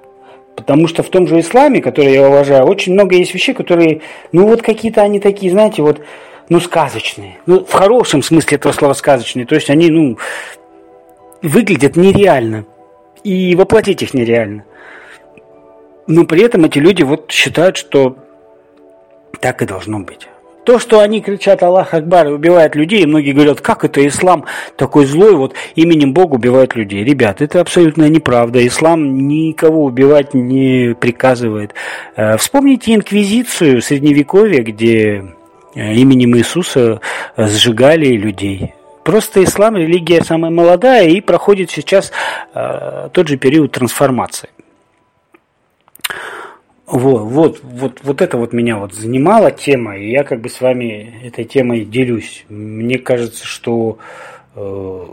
Потому 0.56 0.88
что 0.88 1.02
в 1.02 1.10
том 1.10 1.26
же 1.26 1.38
исламе, 1.38 1.82
который 1.82 2.14
я 2.14 2.28
уважаю, 2.28 2.64
очень 2.64 2.94
много 2.94 3.14
есть 3.14 3.34
вещей, 3.34 3.52
которые, 3.52 4.00
ну 4.32 4.46
вот 4.46 4.62
какие-то 4.62 5.02
они 5.02 5.20
такие, 5.20 5.52
знаете, 5.52 5.82
вот 5.82 6.00
ну, 6.52 6.60
сказочные. 6.60 7.38
Ну, 7.46 7.64
в 7.64 7.72
хорошем 7.72 8.22
смысле 8.22 8.56
этого 8.56 8.72
слова 8.72 8.92
сказочные. 8.92 9.46
То 9.46 9.54
есть 9.54 9.70
они, 9.70 9.90
ну, 9.90 10.18
выглядят 11.42 11.96
нереально. 11.96 12.64
И 13.24 13.54
воплотить 13.54 14.02
их 14.02 14.14
нереально. 14.14 14.64
Но 16.06 16.24
при 16.24 16.42
этом 16.42 16.64
эти 16.64 16.78
люди 16.78 17.02
вот 17.02 17.30
считают, 17.30 17.76
что 17.76 18.16
так 19.40 19.62
и 19.62 19.66
должно 19.66 20.00
быть. 20.00 20.28
То, 20.64 20.78
что 20.78 21.00
они 21.00 21.20
кричат 21.20 21.62
Аллах 21.62 21.92
Акбар 21.94 22.28
и 22.28 22.32
убивают 22.32 22.76
людей, 22.76 23.02
и 23.02 23.06
многие 23.06 23.32
говорят, 23.32 23.60
как 23.60 23.84
это 23.84 24.06
ислам 24.06 24.44
такой 24.76 25.06
злой, 25.06 25.34
вот 25.34 25.54
именем 25.74 26.12
Бога 26.12 26.34
убивают 26.34 26.76
людей. 26.76 27.02
Ребят, 27.02 27.42
это 27.42 27.60
абсолютно 27.60 28.08
неправда. 28.08 28.64
Ислам 28.64 29.26
никого 29.26 29.84
убивать 29.84 30.34
не 30.34 30.94
приказывает. 30.94 31.74
Э, 32.14 32.36
вспомните 32.36 32.94
инквизицию 32.94 33.82
средневековья, 33.82 34.62
где 34.62 35.24
именем 35.74 36.36
Иисуса 36.36 37.00
э, 37.36 37.46
сжигали 37.46 38.06
людей. 38.06 38.74
Просто 39.04 39.42
ислам 39.42 39.76
религия 39.76 40.22
самая 40.22 40.50
молодая 40.50 41.08
и 41.08 41.20
проходит 41.20 41.70
сейчас 41.70 42.12
э, 42.54 43.08
тот 43.12 43.28
же 43.28 43.36
период 43.36 43.72
трансформации. 43.72 44.50
Вот, 46.86 47.22
вот, 47.22 47.60
вот, 47.62 48.00
вот 48.02 48.20
это 48.20 48.36
вот 48.36 48.52
меня 48.52 48.76
вот 48.76 48.92
занимала 48.92 49.50
тема, 49.50 49.96
и 49.96 50.10
я 50.10 50.24
как 50.24 50.42
бы 50.42 50.50
с 50.50 50.60
вами 50.60 51.22
этой 51.24 51.44
темой 51.44 51.84
делюсь. 51.84 52.44
Мне 52.50 52.98
кажется, 52.98 53.46
что 53.46 53.98
э, 54.54 55.06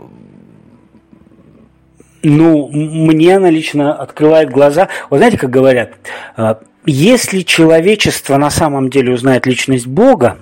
ну, 2.22 2.68
мне 2.68 3.36
она 3.36 3.50
лично 3.50 3.94
открывает 3.94 4.50
глаза. 4.50 4.88
Вы 5.08 5.18
знаете, 5.18 5.38
как 5.38 5.50
говорят, 5.50 5.92
э, 6.36 6.56
если 6.86 7.40
человечество 7.40 8.36
на 8.36 8.50
самом 8.50 8.90
деле 8.90 9.12
узнает 9.12 9.46
личность 9.46 9.86
Бога, 9.86 10.38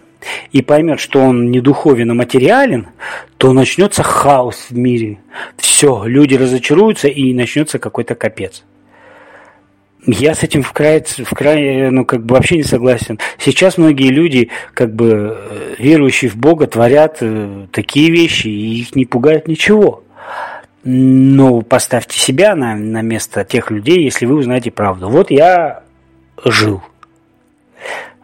и 0.53 0.63
поймет, 0.63 1.01
что 1.01 1.21
он 1.21 1.51
не 1.51 1.61
духовен, 1.61 2.11
а 2.11 2.15
материален, 2.15 2.89
то 3.37 3.53
начнется 3.53 4.03
хаос 4.03 4.67
в 4.71 4.77
мире. 4.77 5.19
Все, 5.57 6.05
люди 6.05 6.35
разочаруются 6.35 7.09
и 7.09 7.33
начнется 7.35 7.79
какой-то 7.79 8.15
капец. 8.15 8.65
Я 10.07 10.35
с 10.35 10.43
этим 10.43 10.63
в 10.63 10.73
край, 10.73 11.05
в 11.05 11.35
край, 11.35 11.91
ну, 11.91 12.05
как 12.05 12.25
бы 12.25 12.35
вообще 12.35 12.57
не 12.57 12.63
согласен. 12.63 13.19
Сейчас 13.39 13.77
многие 13.77 14.11
люди, 14.11 14.49
как 14.73 14.95
бы, 14.95 15.37
э, 15.37 15.75
верующие 15.79 16.31
в 16.31 16.37
Бога, 16.37 16.67
творят 16.67 17.19
э, 17.21 17.67
такие 17.73 18.11
вещи, 18.11 18.47
и 18.47 18.81
их 18.81 18.97
не 18.97 19.05
пугает 19.05 19.49
ничего. 19.49 20.05
Но 20.85 21.61
поставьте 21.61 22.19
себя 22.19 22.55
на, 22.55 22.75
на 22.77 23.03
место 23.03 23.45
тех 23.45 23.71
людей, 23.71 24.03
если 24.03 24.25
вы 24.25 24.37
узнаете 24.37 24.71
правду. 24.71 25.09
Вот 25.11 25.31
я 25.31 25.83
жил. 26.45 26.83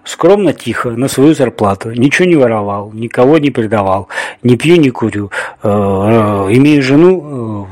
Скромно, 0.04 0.52
тихо, 0.52 0.90
на 0.90 1.08
свою 1.08 1.34
зарплату. 1.34 1.90
Ничего 1.90 2.28
не 2.28 2.36
воровал, 2.36 2.92
никого 2.92 3.38
не 3.38 3.50
предавал. 3.50 4.08
Не 4.42 4.56
пью, 4.56 4.76
не 4.76 4.90
курю. 4.90 5.30
Э, 5.62 5.68
имею 5.68 6.82
жену, 6.82 7.66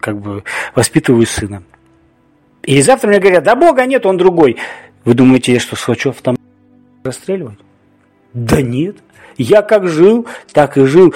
как 0.00 0.20
бы 0.20 0.44
воспитываю 0.74 1.26
сына. 1.26 1.62
И 2.62 2.80
завтра 2.82 3.08
мне 3.08 3.18
говорят, 3.18 3.42
да 3.42 3.56
Бога 3.56 3.84
нет, 3.86 4.06
он 4.06 4.16
другой. 4.16 4.58
Вы 5.04 5.14
думаете, 5.14 5.52
я 5.52 5.60
что, 5.60 5.76
схочу 5.76 6.14
там 6.22 6.36
расстреливать? 7.02 7.58
Да 8.32 8.62
нет. 8.62 8.96
Я 9.36 9.62
как 9.62 9.88
жил, 9.88 10.26
так 10.52 10.76
и 10.76 10.84
жил. 10.84 11.14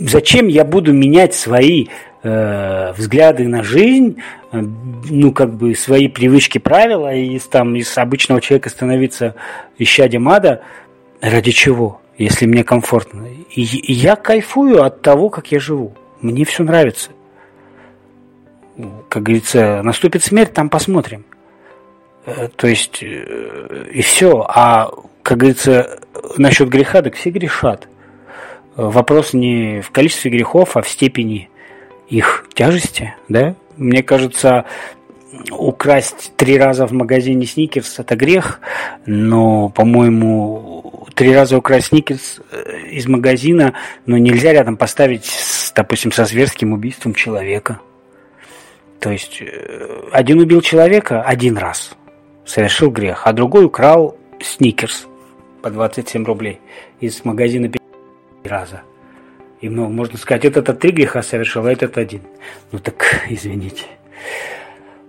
Зачем 0.00 0.48
я 0.48 0.64
буду 0.64 0.92
менять 0.92 1.34
свои 1.34 1.86
э, 2.22 2.92
взгляды 2.96 3.48
на 3.48 3.62
жизнь, 3.62 4.20
э, 4.52 4.60
ну, 4.60 5.32
как 5.32 5.54
бы 5.54 5.74
свои 5.74 6.08
привычки, 6.08 6.58
правила, 6.58 7.14
и 7.14 7.36
из, 7.36 7.44
там, 7.46 7.74
из 7.76 7.96
обычного 7.96 8.40
человека 8.40 8.70
становиться 8.70 9.34
исчадием 9.78 10.28
ада? 10.28 10.62
Ради 11.20 11.50
чего? 11.50 12.00
Если 12.16 12.46
мне 12.46 12.64
комфортно. 12.64 13.26
И, 13.54 13.62
и 13.62 13.92
я 13.92 14.16
кайфую 14.16 14.82
от 14.82 15.02
того, 15.02 15.30
как 15.30 15.52
я 15.52 15.60
живу. 15.60 15.94
Мне 16.20 16.44
все 16.44 16.64
нравится 16.64 17.10
как 19.08 19.22
говорится, 19.22 19.82
наступит 19.82 20.22
смерть, 20.22 20.52
там 20.52 20.68
посмотрим. 20.68 21.24
Э, 22.26 22.48
то 22.54 22.66
есть, 22.66 23.02
э, 23.02 23.86
и 23.92 24.02
все. 24.02 24.46
А, 24.48 24.90
как 25.22 25.38
говорится, 25.38 26.00
насчет 26.36 26.68
греха, 26.68 27.02
так 27.02 27.14
все 27.14 27.30
грешат. 27.30 27.88
Вопрос 28.76 29.32
не 29.32 29.80
в 29.80 29.90
количестве 29.90 30.30
грехов, 30.30 30.76
а 30.76 30.82
в 30.82 30.88
степени 30.88 31.50
их 32.08 32.46
тяжести, 32.54 33.14
да? 33.28 33.54
Мне 33.76 34.02
кажется, 34.02 34.64
украсть 35.50 36.32
три 36.36 36.58
раза 36.58 36.86
в 36.86 36.92
магазине 36.92 37.46
сникерс– 37.46 37.98
это 37.98 38.16
грех, 38.16 38.60
но, 39.06 39.68
по-моему, 39.68 41.06
три 41.14 41.34
раза 41.34 41.56
украсть 41.58 41.88
сникерс 41.88 42.40
э, 42.50 42.88
из 42.90 43.06
магазина, 43.06 43.74
но 44.06 44.18
нельзя 44.18 44.52
рядом 44.52 44.76
поставить, 44.76 45.30
допустим, 45.74 46.12
со 46.12 46.24
зверским 46.24 46.72
убийством 46.72 47.14
человека– 47.14 47.80
то 49.00 49.10
есть 49.10 49.40
э, 49.40 50.08
один 50.12 50.40
убил 50.40 50.60
человека 50.60 51.22
один 51.22 51.56
раз, 51.56 51.92
совершил 52.44 52.90
грех, 52.90 53.26
а 53.26 53.32
другой 53.32 53.64
украл 53.64 54.16
сникерс 54.40 55.06
по 55.62 55.70
27 55.70 56.24
рублей 56.24 56.60
из 57.00 57.24
магазина 57.24 57.70
раза. 58.44 58.82
И 59.60 59.68
ну, 59.68 59.88
можно 59.88 60.18
сказать, 60.18 60.44
этот 60.44 60.78
три 60.78 60.92
греха 60.92 61.22
совершил, 61.22 61.66
а 61.66 61.72
этот 61.72 61.98
один. 61.98 62.22
Ну 62.70 62.78
так, 62.78 63.24
извините. 63.28 63.84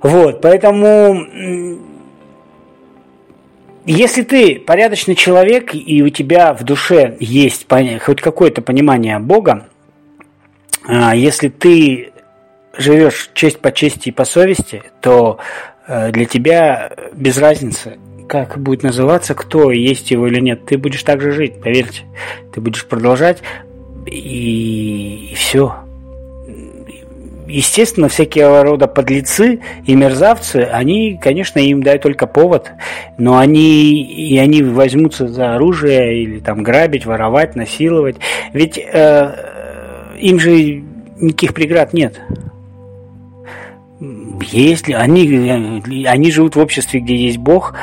Вот, 0.01 0.41
поэтому 0.41 1.27
если 3.86 4.22
ты 4.24 4.60
порядочный 4.60 5.15
человек, 5.15 5.74
и 5.74 6.03
у 6.03 6.10
тебя 6.10 6.53
в 6.53 6.63
душе 6.63 7.18
есть 7.20 7.65
хоть 8.01 8.22
какое-то 8.22 8.62
понимание 8.62 9.20
Бога, 9.20 9.68
а, 10.86 11.15
если 11.15 11.50
ты 11.50 12.12
живешь 12.77 13.32
честь 13.34 13.60
по 13.60 13.72
чести 13.72 14.10
и 14.10 14.12
по 14.12 14.25
совести, 14.25 14.84
то 15.01 15.39
э, 15.88 16.12
для 16.12 16.25
тебя 16.25 16.91
без 17.13 17.38
разницы, 17.38 17.97
как 18.28 18.60
будет 18.60 18.84
называться, 18.84 19.34
кто 19.34 19.71
есть 19.71 20.12
его 20.12 20.28
или 20.28 20.39
нет. 20.39 20.65
Ты 20.65 20.78
будешь 20.78 21.04
так 21.04 21.19
же 21.19 21.32
жить, 21.32 21.60
поверьте. 21.62 22.04
Ты 22.54 22.62
будешь 22.62 22.86
продолжать, 22.86 23.41
и, 24.10 25.30
и 25.32 25.36
все. 25.36 25.74
Естественно, 27.48 28.10
всякие 28.10 28.62
рода 28.62 28.88
подлецы 28.88 29.62
и 29.86 29.95
мерзавцы, 29.95 30.58
они, 30.72 31.19
конечно, 31.19 31.58
им 31.58 31.82
дают 31.82 32.04
только 32.04 32.28
повод, 32.28 32.72
но 33.17 33.39
они 33.39 34.04
и 34.04 34.38
они 34.38 34.62
возьмутся 34.62 35.28
за 35.28 35.56
оружие 35.56 36.22
или 36.22 36.39
там 36.39 36.62
грабить, 36.62 37.08
воровать, 37.08 37.56
насиловать. 37.56 38.17
Ведь 38.54 38.78
э, 38.78 39.34
им 40.19 40.39
же 40.39 40.84
никаких 41.19 41.56
преград 41.56 41.91
нет. 41.91 42.22
Если 44.52 44.93
они, 44.93 46.06
они 46.06 46.32
живут 46.32 46.56
в 46.56 46.60
обществе, 46.60 47.00
где 47.00 47.15
есть 47.15 47.38
Бог, 47.38 47.74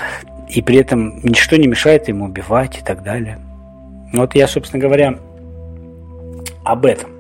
и 0.49 0.63
при 0.63 0.79
этом 0.79 1.21
ничто 1.25 1.57
не 1.57 1.67
мешает 1.67 2.09
им 2.09 2.23
убивать 2.23 2.79
и 2.79 2.85
так 2.85 3.03
далее. 3.03 3.39
Вот 4.13 4.35
я, 4.37 4.47
собственно 4.47 4.81
говоря, 4.81 5.19
об 6.67 6.85
этом. 6.85 7.11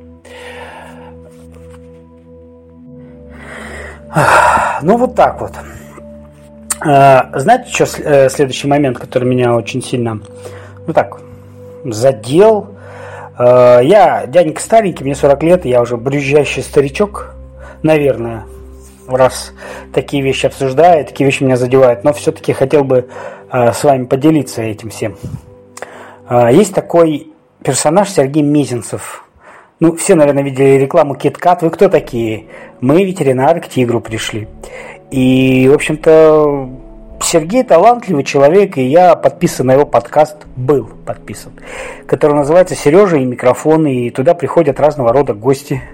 Ну, 4.82 4.96
вот 4.96 5.14
так 5.14 5.40
вот. 5.40 5.52
А, 6.80 7.30
знаете, 7.34 7.70
что 7.70 8.02
э, 8.02 8.28
следующий 8.28 8.68
момент, 8.68 8.98
который 8.98 9.28
меня 9.28 9.54
очень 9.54 9.82
сильно, 9.82 10.20
ну 10.86 10.92
так, 10.92 11.18
задел? 11.84 12.68
А, 13.36 13.80
я 13.80 14.26
дяденька 14.26 14.60
старенький, 14.60 15.04
мне 15.04 15.14
40 15.14 15.42
лет, 15.42 15.64
я 15.64 15.80
уже 15.80 15.96
брюзжащий 15.96 16.62
старичок, 16.62 17.34
наверное, 17.82 18.44
раз 19.08 19.52
такие 19.92 20.22
вещи 20.22 20.46
обсуждаю, 20.46 21.04
такие 21.04 21.26
вещи 21.26 21.42
меня 21.42 21.56
задевают, 21.56 22.04
но 22.04 22.12
все-таки 22.12 22.52
хотел 22.52 22.84
бы 22.84 23.08
э, 23.50 23.72
с 23.72 23.82
вами 23.82 24.04
поделиться 24.04 24.62
этим 24.62 24.90
всем. 24.90 25.16
Есть 26.28 26.74
такой 26.74 27.30
персонаж 27.62 28.10
Сергей 28.10 28.42
Мизинцев. 28.42 29.25
Ну, 29.78 29.94
все, 29.94 30.14
наверное, 30.14 30.42
видели 30.42 30.78
рекламу 30.78 31.14
KitKat. 31.14 31.58
Вы 31.60 31.70
кто 31.70 31.88
такие? 31.90 32.46
Мы, 32.80 33.04
ветеринары, 33.04 33.60
к 33.60 33.68
тигру 33.68 34.00
пришли. 34.00 34.48
И, 35.10 35.68
в 35.70 35.74
общем-то, 35.74 36.70
Сергей 37.22 37.62
талантливый 37.62 38.24
человек, 38.24 38.78
и 38.78 38.82
я 38.82 39.14
подписан 39.16 39.66
на 39.66 39.74
его 39.74 39.84
подкаст, 39.84 40.46
был 40.56 40.88
подписан, 41.04 41.52
который 42.06 42.36
называется 42.36 42.74
«Сережа 42.74 43.18
и 43.18 43.24
микрофон», 43.24 43.86
и 43.86 44.10
туда 44.10 44.32
приходят 44.34 44.80
разного 44.80 45.12
рода 45.12 45.34
гости– 45.34 45.82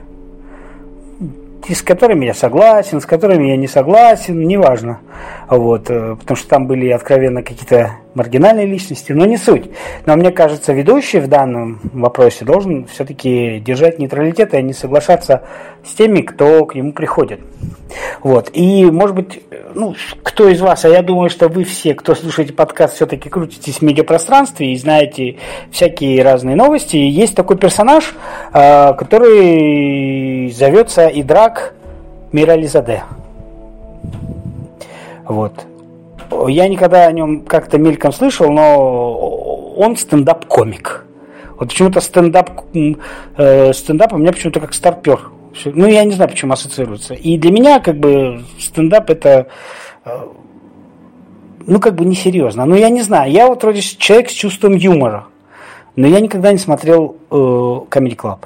с 1.69 1.83
которыми 1.83 2.27
я 2.27 2.35
согласен, 2.35 3.01
с 3.01 3.07
которыми 3.07 3.49
я 3.49 3.57
не 3.57 3.69
согласен, 3.69 4.41
неважно. 4.41 5.01
Вот, 5.49 5.89
э, 5.91 6.17
потому 6.19 6.37
что 6.37 6.49
там 6.49 6.67
были 6.67 6.89
откровенно 6.89 7.43
какие-то 7.43 7.93
маргинальные 8.15 8.67
личности, 8.67 9.13
но 9.13 9.25
не 9.25 9.37
суть. 9.37 9.71
Но 10.07 10.17
мне 10.17 10.33
кажется, 10.33 10.73
ведущий 10.73 11.21
в 11.21 11.29
данном 11.29 11.81
вопросе 11.93 12.45
должен 12.45 12.87
все-таки 12.87 13.61
держать 13.61 13.99
нейтралитет 13.99 14.55
и 14.55 14.63
не 14.63 14.73
соглашаться 14.73 15.43
с 15.85 15.95
теми, 15.95 16.23
кто 16.23 16.67
к 16.67 16.75
нему 16.75 16.93
приходит. 16.93 17.41
Вот. 18.21 18.51
И, 18.53 18.85
может 18.87 19.17
быть, 19.17 19.43
ну, 19.75 19.95
кто 20.23 20.49
из 20.49 20.61
вас, 20.61 20.85
а 20.85 20.89
я 20.89 21.03
думаю, 21.03 21.31
что 21.31 21.49
вы 21.49 21.65
все, 21.65 21.95
кто 21.95 22.15
слушаете 22.15 22.53
подкаст, 22.53 22.95
все-таки 22.95 23.29
крутитесь 23.29 23.79
в 23.79 23.83
медиапространстве 23.83 24.73
и 24.73 24.77
знаете 24.77 25.37
всякие 25.71 26.23
разные 26.23 26.57
новости. 26.57 26.97
Есть 26.97 27.35
такой 27.35 27.57
персонаж, 27.57 28.15
э, 28.53 28.95
который 28.95 30.51
зовется 30.51 31.07
Идрак 31.09 31.75
Мирализаде. 32.33 33.05
Вот. 35.25 35.53
Я 36.49 36.69
никогда 36.69 37.07
о 37.07 37.13
нем 37.13 37.43
как-то 37.43 37.79
мельком 37.79 38.13
слышал, 38.13 38.51
но 38.51 39.73
он 39.77 39.97
стендап-комик. 39.97 41.05
Вот 41.59 41.69
почему-то 41.69 42.01
стендап, 42.01 42.51
э, 42.75 43.73
стендап 43.73 44.13
у 44.13 44.19
меня 44.19 44.33
почему-то 44.33 44.61
как 44.61 44.75
старпер. 44.75 45.21
Ну, 45.65 45.87
я 45.87 46.05
не 46.05 46.13
знаю, 46.13 46.31
почему 46.31 46.53
ассоциируется. 46.53 47.15
И 47.15 47.37
для 47.39 47.51
меня, 47.51 47.81
как 47.81 47.99
бы, 47.99 48.45
стендап 48.59 49.11
это, 49.11 49.49
э, 50.05 50.27
ну, 51.67 51.81
как 51.81 51.95
бы 51.95 52.05
несерьезно. 52.05 52.65
Ну, 52.65 52.75
я 52.75 52.89
не 52.89 53.03
знаю. 53.03 53.31
Я 53.31 53.47
вот 53.49 53.63
вроде 53.63 53.81
человек 53.81 54.31
с 54.31 54.33
чувством 54.33 54.75
юмора. 54.75 55.27
Но 55.97 56.07
я 56.07 56.21
никогда 56.21 56.53
не 56.53 56.59
смотрел 56.59 57.17
э, 57.31 57.35
Comedy 57.35 58.17
Club. 58.17 58.39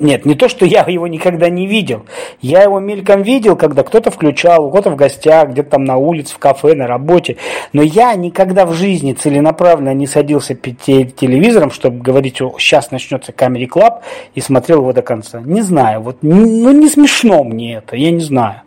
Нет, 0.00 0.24
не 0.24 0.34
то, 0.34 0.48
что 0.48 0.64
я 0.64 0.84
его 0.86 1.06
никогда 1.06 1.48
не 1.48 1.66
видел. 1.66 2.06
Я 2.40 2.62
его 2.62 2.80
мельком 2.80 3.22
видел, 3.22 3.56
когда 3.56 3.82
кто-то 3.82 4.10
включал, 4.10 4.64
у 4.64 4.70
кого-то 4.70 4.90
в 4.90 4.96
гостях, 4.96 5.50
где-то 5.50 5.70
там 5.70 5.84
на 5.84 5.96
улице, 5.96 6.34
в 6.34 6.38
кафе, 6.38 6.74
на 6.74 6.86
работе. 6.86 7.36
Но 7.72 7.82
я 7.82 8.14
никогда 8.14 8.66
в 8.66 8.72
жизни 8.72 9.12
целенаправленно 9.12 9.94
не 9.94 10.06
садился 10.06 10.54
перед 10.54 11.16
телевизором, 11.16 11.70
чтобы 11.70 12.02
говорить, 12.02 12.36
сейчас 12.58 12.90
начнется 12.90 13.32
Comedy 13.32 13.68
Club, 13.68 14.00
и 14.34 14.40
смотрел 14.40 14.78
его 14.78 14.92
до 14.92 15.02
конца. 15.02 15.40
Не 15.40 15.62
знаю, 15.62 16.00
вот, 16.02 16.18
ну 16.22 16.72
не 16.72 16.88
смешно 16.88 17.44
мне 17.44 17.76
это, 17.76 17.96
я 17.96 18.10
не 18.10 18.20
знаю. 18.20 18.62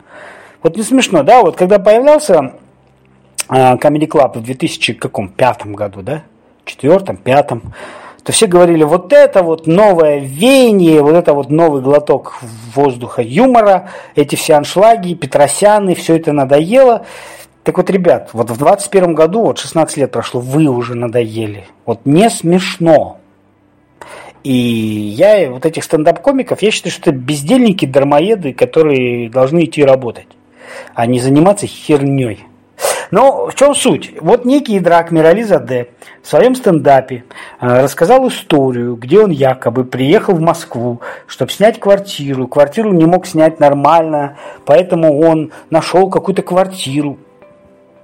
Вот 0.63 0.77
не 0.77 0.83
смешно, 0.83 1.23
да, 1.23 1.41
вот 1.41 1.55
когда 1.55 1.79
появлялся 1.79 2.53
uh, 3.49 3.79
Comedy 3.79 4.07
Club 4.07 4.37
в 4.37 4.43
2005 4.43 5.65
году, 5.67 6.01
да, 6.01 6.23
четвертом, 6.65 7.17
пятом, 7.17 7.73
то 8.23 8.31
все 8.31 8.45
говорили, 8.45 8.83
вот 8.83 9.13
это 9.13 9.41
вот 9.41 9.65
новое 9.65 10.19
веяние, 10.19 11.01
вот 11.01 11.15
это 11.15 11.33
вот 11.33 11.49
новый 11.49 11.81
глоток 11.81 12.39
воздуха 12.75 13.21
юмора, 13.21 13.89
эти 14.15 14.35
все 14.35 14.53
аншлаги, 14.55 15.15
Петросяны, 15.15 15.95
все 15.95 16.17
это 16.17 16.31
надоело. 16.31 17.05
Так 17.63 17.77
вот, 17.77 17.89
ребят, 17.89 18.29
вот 18.33 18.49
в 18.49 18.57
21 18.57 19.13
году, 19.13 19.43
вот 19.43 19.59
16 19.59 19.97
лет 19.97 20.11
прошло, 20.11 20.39
вы 20.39 20.65
уже 20.65 20.95
надоели. 20.95 21.65
Вот 21.85 22.01
не 22.05 22.29
смешно. 22.29 23.17
И 24.43 24.51
я 24.53 25.51
вот 25.51 25.65
этих 25.65 25.83
стендап-комиков, 25.83 26.61
я 26.61 26.71
считаю, 26.71 26.91
что 26.91 27.11
это 27.11 27.19
бездельники, 27.19 27.85
дармоеды, 27.85 28.53
которые 28.53 29.29
должны 29.29 29.65
идти 29.65 29.83
работать, 29.83 30.27
а 30.95 31.05
не 31.05 31.19
заниматься 31.19 31.67
херней. 31.67 32.45
Но 33.11 33.47
в 33.47 33.55
чем 33.55 33.75
суть? 33.75 34.13
Вот 34.21 34.45
некий 34.45 34.79
Драк 34.79 35.11
Мирализаде 35.11 35.89
в 36.23 36.27
своем 36.27 36.55
стендапе 36.55 37.25
э, 37.59 37.83
рассказал 37.83 38.25
историю, 38.29 38.95
где 38.95 39.19
он 39.19 39.31
якобы 39.31 39.83
приехал 39.83 40.33
в 40.33 40.39
Москву, 40.39 41.01
чтобы 41.27 41.51
снять 41.51 41.79
квартиру. 41.79 42.47
Квартиру 42.47 42.93
не 42.93 43.05
мог 43.05 43.27
снять 43.27 43.59
нормально, 43.59 44.37
поэтому 44.65 45.19
он 45.19 45.51
нашел 45.69 46.09
какую-то 46.09 46.41
квартиру. 46.41 47.17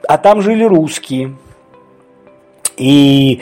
А 0.08 0.18
там 0.18 0.42
жили 0.42 0.66
русские. 0.66 1.36
И 2.76 3.42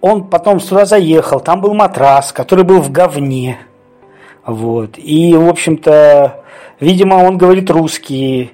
он 0.00 0.24
потом 0.24 0.58
сюда 0.58 0.86
заехал, 0.86 1.38
там 1.38 1.60
был 1.60 1.74
матрас, 1.74 2.32
который 2.32 2.64
был 2.64 2.80
в 2.80 2.90
говне. 2.90 3.58
Вот. 4.44 4.98
И, 4.98 5.34
в 5.34 5.48
общем-то, 5.48 6.42
видимо, 6.80 7.16
он 7.16 7.38
говорит 7.38 7.70
русский, 7.70 8.52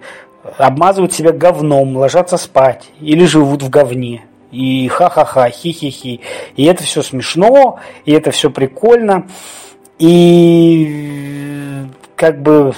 обмазывают 0.59 1.13
себя 1.13 1.33
говном, 1.33 1.97
ложатся 1.97 2.37
спать 2.37 2.91
или 3.01 3.25
живут 3.25 3.63
в 3.63 3.71
говне. 3.71 4.25
И 4.51 4.89
ха-ха-ха, 4.89 5.49
хи-хи-хи. 5.49 6.21
И 6.57 6.65
это 6.65 6.83
все 6.83 7.03
смешно, 7.03 7.79
и 8.05 8.13
это 8.13 8.31
все 8.31 8.51
прикольно. 8.51 9.29
И 9.99 11.87
как 12.17 12.43
бы 12.43 12.73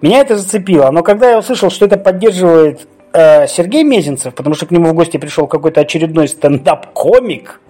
меня 0.00 0.20
это 0.20 0.36
зацепило. 0.36 0.90
Но 0.90 1.02
когда 1.02 1.30
я 1.30 1.38
услышал, 1.38 1.70
что 1.70 1.86
это 1.86 1.96
поддерживает 1.96 2.86
э, 3.12 3.46
Сергей 3.46 3.82
Мезенцев, 3.82 4.34
потому 4.34 4.54
что 4.54 4.66
к 4.66 4.70
нему 4.70 4.90
в 4.90 4.94
гости 4.94 5.16
пришел 5.16 5.46
какой-то 5.46 5.80
очередной 5.80 6.28
стендап-комик, 6.28 7.60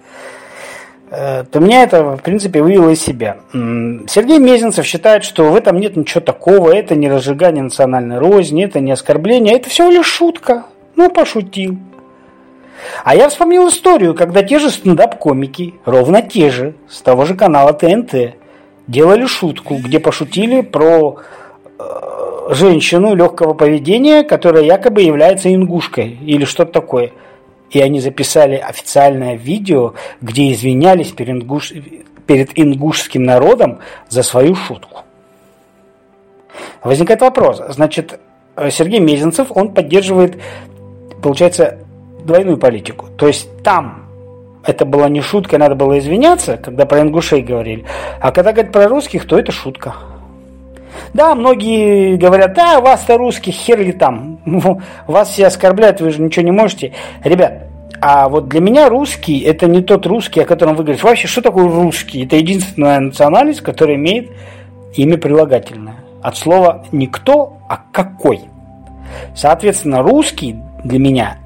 то 1.13 1.59
меня 1.59 1.83
это, 1.83 2.15
в 2.17 2.21
принципе, 2.23 2.63
вывело 2.63 2.89
из 2.89 3.01
себя. 3.01 3.37
Сергей 3.51 4.39
Мезенцев 4.39 4.83
считает, 4.85 5.23
что 5.23 5.51
в 5.51 5.55
этом 5.55 5.79
нет 5.79 5.95
ничего 5.95 6.21
такого, 6.21 6.75
это 6.75 6.95
не 6.95 7.07
разжигание 7.07 7.61
национальной 7.61 8.17
розни, 8.17 8.63
это 8.63 8.79
не 8.79 8.91
оскорбление, 8.91 9.55
это 9.55 9.69
всего 9.69 9.91
лишь 9.91 10.07
шутка. 10.07 10.63
Ну, 10.95 11.11
пошутил. 11.11 11.77
А 13.03 13.15
я 13.15 13.29
вспомнил 13.29 13.67
историю, 13.69 14.15
когда 14.15 14.41
те 14.41 14.57
же 14.57 14.71
стендап-комики, 14.71 15.75
ровно 15.85 16.23
те 16.23 16.49
же, 16.49 16.73
с 16.89 17.01
того 17.01 17.25
же 17.25 17.35
канала 17.35 17.73
ТНТ, 17.73 18.35
делали 18.87 19.27
шутку, 19.27 19.75
где 19.75 19.99
пошутили 19.99 20.61
про 20.61 21.17
э, 21.77 21.83
женщину 22.49 23.13
легкого 23.13 23.53
поведения, 23.53 24.23
которая 24.23 24.63
якобы 24.63 25.01
является 25.01 25.53
ингушкой 25.53 26.17
или 26.25 26.43
что-то 26.45 26.71
такое– 26.71 27.11
и 27.73 27.81
они 27.81 27.99
записали 27.99 28.55
официальное 28.55 29.35
видео, 29.35 29.93
где 30.21 30.51
извинялись 30.51 31.11
перед, 31.11 31.29
ингуш... 31.41 31.73
перед 32.27 32.57
ингушским 32.57 33.23
народом 33.23 33.79
за 34.09 34.23
свою 34.23 34.55
шутку. 34.55 35.01
Возникает 36.83 37.21
вопрос, 37.21 37.61
значит, 37.69 38.19
Сергей 38.69 38.99
Мезенцев, 38.99 39.47
он 39.49 39.73
поддерживает, 39.73 40.39
получается, 41.21 41.79
двойную 42.23 42.57
политику. 42.57 43.07
То 43.17 43.27
есть 43.27 43.49
там 43.63 44.07
это 44.63 44.85
была 44.85 45.09
не 45.09 45.21
шутка, 45.21 45.57
надо 45.57 45.73
было 45.75 45.97
извиняться, 45.97 46.57
когда 46.57 46.85
про 46.85 47.01
ингушей 47.01 47.41
говорили, 47.41 47.85
а 48.21 48.31
когда 48.31 48.51
говорят 48.51 48.71
про 48.71 48.87
русских, 48.87 49.27
то 49.27 49.37
это 49.37 49.51
шутка. 49.51 49.95
Да, 51.13 51.35
многие 51.35 52.15
говорят, 52.17 52.53
да, 52.53 52.81
вас-то 52.81 53.17
русских, 53.17 53.53
хер 53.53 53.79
ли 53.79 53.91
там, 53.91 54.39
вас 55.07 55.29
все 55.29 55.47
оскорбляют, 55.47 56.01
вы 56.01 56.11
же 56.11 56.21
ничего 56.21 56.43
не 56.45 56.51
можете. 56.51 56.93
Ребят, 57.23 57.63
а 58.01 58.29
вот 58.29 58.47
для 58.49 58.59
меня 58.59 58.89
русский– 58.89 59.39
это 59.41 59.67
не 59.67 59.81
тот 59.81 60.05
русский, 60.05 60.41
о 60.41 60.45
котором 60.45 60.75
вы 60.75 60.83
говорите. 60.83 61.05
Вообще, 61.05 61.27
что 61.27 61.41
такое 61.41 61.65
русский? 61.65 62.25
Это 62.25 62.35
единственная 62.35 62.99
национальность, 62.99 63.61
которая 63.61 63.95
имеет 63.95 64.31
имя 64.95 65.17
прилагательное. 65.17 65.95
От 66.21 66.37
слова 66.37 66.85
не 66.91 67.07
кто, 67.07 67.57
а 67.69 67.81
какой. 67.91 68.41
Соответственно, 69.35 70.01
русский 70.01 70.57
для 70.83 70.99
меня 70.99 71.37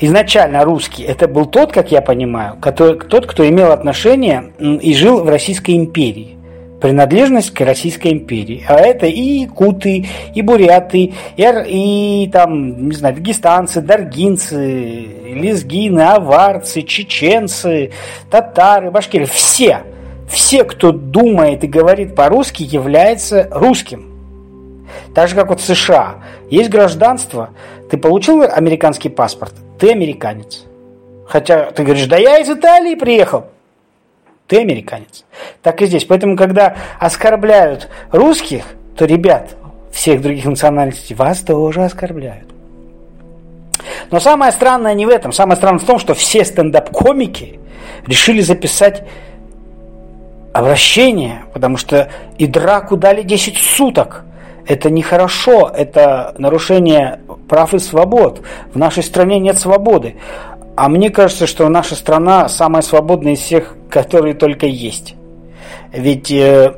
изначально 0.00 0.64
русский 0.64 1.02
это 1.02 1.28
был 1.28 1.46
тот, 1.46 1.72
как 1.72 1.92
я 1.92 2.00
понимаю, 2.00 2.56
который, 2.60 2.98
тот, 2.98 3.26
кто 3.26 3.48
имел 3.48 3.70
отношение 3.70 4.52
и 4.58 4.94
жил 4.94 5.22
в 5.22 5.28
Российской 5.28 5.76
империи 5.76 6.36
принадлежность 6.80 7.52
к 7.52 7.60
Российской 7.60 8.12
империи. 8.12 8.64
А 8.66 8.74
это 8.80 9.06
и 9.06 9.40
якуты, 9.40 10.06
и 10.34 10.42
буряты, 10.42 11.12
и, 11.36 12.24
и 12.26 12.30
там, 12.32 12.88
не 12.88 12.94
знаю, 12.94 13.14
дагестанцы, 13.14 13.80
даргинцы, 13.80 15.06
лезгины, 15.34 16.00
аварцы, 16.00 16.82
чеченцы, 16.82 17.92
татары, 18.30 18.90
башкиры. 18.90 19.26
Все, 19.26 19.82
все, 20.28 20.64
кто 20.64 20.92
думает 20.92 21.64
и 21.64 21.68
говорит 21.68 22.14
по-русски, 22.14 22.62
является 22.62 23.48
русским. 23.50 24.06
Так 25.14 25.28
же, 25.28 25.34
как 25.34 25.48
вот 25.48 25.60
США. 25.60 26.16
Есть 26.50 26.70
гражданство, 26.70 27.50
ты 27.90 27.96
получил 27.96 28.42
американский 28.42 29.08
паспорт, 29.08 29.54
ты 29.78 29.92
американец. 29.92 30.64
Хотя 31.26 31.70
ты 31.70 31.84
говоришь, 31.84 32.06
да 32.06 32.16
я 32.16 32.38
из 32.38 32.48
Италии 32.48 32.96
приехал 32.96 33.46
ты 34.50 34.58
американец. 34.58 35.24
Так 35.62 35.80
и 35.80 35.86
здесь. 35.86 36.04
Поэтому, 36.04 36.36
когда 36.36 36.74
оскорбляют 36.98 37.88
русских, 38.10 38.64
то, 38.96 39.04
ребят, 39.04 39.54
всех 39.92 40.20
других 40.20 40.44
национальностей, 40.44 41.14
вас 41.14 41.38
тоже 41.40 41.84
оскорбляют. 41.84 42.48
Но 44.10 44.18
самое 44.18 44.50
странное 44.50 44.94
не 44.94 45.06
в 45.06 45.08
этом. 45.08 45.32
Самое 45.32 45.56
странное 45.56 45.78
в 45.78 45.84
том, 45.84 46.00
что 46.00 46.14
все 46.14 46.44
стендап-комики 46.44 47.60
решили 48.08 48.40
записать 48.40 49.04
обращение, 50.52 51.44
потому 51.52 51.76
что 51.76 52.10
и 52.36 52.48
драку 52.48 52.96
дали 52.96 53.22
10 53.22 53.56
суток. 53.56 54.24
Это 54.66 54.90
нехорошо, 54.90 55.70
это 55.72 56.34
нарушение 56.38 57.20
прав 57.48 57.72
и 57.72 57.78
свобод. 57.78 58.42
В 58.74 58.78
нашей 58.78 59.04
стране 59.04 59.38
нет 59.38 59.60
свободы. 59.60 60.16
А 60.76 60.88
мне 60.88 61.10
кажется, 61.10 61.46
что 61.46 61.68
наша 61.68 61.94
страна 61.94 62.48
самая 62.48 62.82
свободная 62.82 63.34
из 63.34 63.40
всех, 63.40 63.76
которые 63.90 64.34
только 64.34 64.66
есть. 64.66 65.14
Ведь, 65.92 66.30
э, 66.30 66.74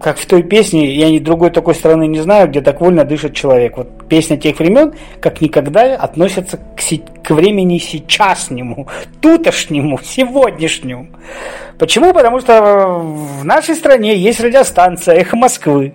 как 0.00 0.18
в 0.18 0.26
той 0.26 0.42
песне, 0.42 0.94
я 0.94 1.10
ни 1.10 1.18
другой 1.18 1.50
такой 1.50 1.74
страны 1.74 2.06
не 2.06 2.20
знаю, 2.20 2.48
где 2.48 2.60
так 2.60 2.80
вольно 2.80 3.04
дышит 3.04 3.34
человек. 3.34 3.76
Вот 3.76 4.08
песня 4.08 4.36
тех 4.36 4.58
времен, 4.58 4.92
как 5.20 5.40
никогда, 5.40 5.94
относится 5.94 6.58
к, 6.76 6.80
си- 6.80 7.04
к 7.22 7.30
времени 7.30 7.78
сейчаснему, 7.78 8.88
тутошнему, 9.20 9.98
сегодняшнему. 10.02 11.08
Почему? 11.78 12.12
Потому 12.12 12.40
что 12.40 13.00
в 13.00 13.44
нашей 13.44 13.74
стране 13.74 14.16
есть 14.16 14.40
радиостанция 14.40 15.16
«Эхо 15.16 15.36
Москвы», 15.36 15.94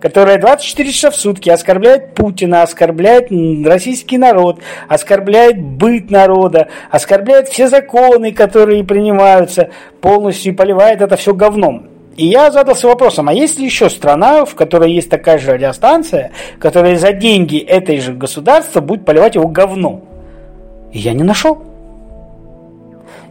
которая 0.00 0.38
24 0.38 0.92
часа 0.92 1.10
в 1.10 1.16
сутки 1.16 1.50
оскорбляет 1.50 2.14
Путина, 2.14 2.62
оскорбляет 2.62 3.28
российский 3.64 4.18
народ, 4.18 4.60
оскорбляет 4.88 5.60
быт 5.60 6.10
народа, 6.10 6.68
оскорбляет 6.90 7.48
все 7.48 7.68
законы, 7.68 8.32
которые 8.32 8.84
принимаются, 8.84 9.70
полностью 10.00 10.52
и 10.52 10.56
поливает 10.56 11.00
это 11.00 11.16
все 11.16 11.34
говном. 11.34 11.88
И 12.16 12.26
я 12.26 12.50
задался 12.50 12.88
вопросом, 12.88 13.28
а 13.28 13.32
есть 13.32 13.58
ли 13.58 13.64
еще 13.64 13.88
страна, 13.88 14.44
в 14.44 14.56
которой 14.56 14.92
есть 14.92 15.08
такая 15.08 15.38
же 15.38 15.52
радиостанция, 15.52 16.32
которая 16.58 16.96
за 16.96 17.12
деньги 17.12 17.58
этой 17.58 18.00
же 18.00 18.12
государства 18.12 18.80
будет 18.80 19.04
поливать 19.04 19.36
его 19.36 19.46
говном? 19.46 20.04
И 20.92 20.98
я 20.98 21.12
не 21.12 21.22
нашел. 21.22 21.62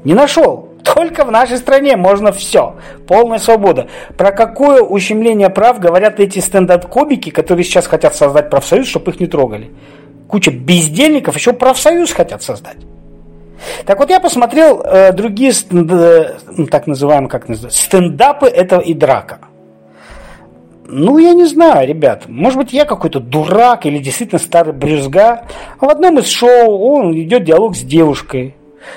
Не 0.06 0.14
нашел. 0.14 0.67
Только 0.94 1.26
в 1.26 1.32
нашей 1.32 1.58
стране 1.58 1.96
можно 1.96 2.32
все. 2.32 2.76
Полная 3.08 3.40
свобода. 3.40 3.88
Про 4.18 4.32
какое 4.32 4.82
ущемление 4.82 5.50
прав 5.50 5.80
говорят 5.80 6.20
эти 6.20 6.40
стендап-комики, 6.40 7.30
которые 7.30 7.64
сейчас 7.64 7.88
хотят 7.88 8.16
создать 8.16 8.50
профсоюз, 8.50 8.88
чтобы 8.88 9.12
их 9.12 9.20
не 9.20 9.28
трогали. 9.28 9.72
Куча 10.28 10.52
бездельников 10.52 11.36
еще 11.36 11.54
профсоюз 11.54 12.12
хотят 12.12 12.44
создать. 12.44 12.78
Так 13.86 14.00
вот, 14.00 14.10
я 14.10 14.20
посмотрел 14.20 14.82
э, 14.82 15.12
другие 15.14 15.52
стенд, 15.52 15.92
э, 15.92 16.36
так 16.70 16.86
называемые, 16.86 17.30
как 17.30 17.50
называется, 17.50 17.82
стендапы 17.82 18.48
этого 18.48 18.82
и 18.82 18.94
драка. 18.94 19.40
Ну, 20.90 21.18
я 21.18 21.34
не 21.34 21.46
знаю, 21.46 21.88
ребят. 21.88 22.26
Может 22.28 22.58
быть, 22.60 22.74
я 22.74 22.86
какой-то 22.86 23.20
дурак 23.20 23.86
или 23.86 23.98
действительно 23.98 24.40
старый 24.40 24.74
брюзга. 24.74 25.46
А 25.80 25.86
в 25.86 25.90
одном 25.90 26.20
из 26.20 26.28
шоу 26.28 26.80
он 26.80 27.14
идет 27.20 27.44
диалог 27.44 27.76
с 27.76 27.82
девушкой. 27.82 28.56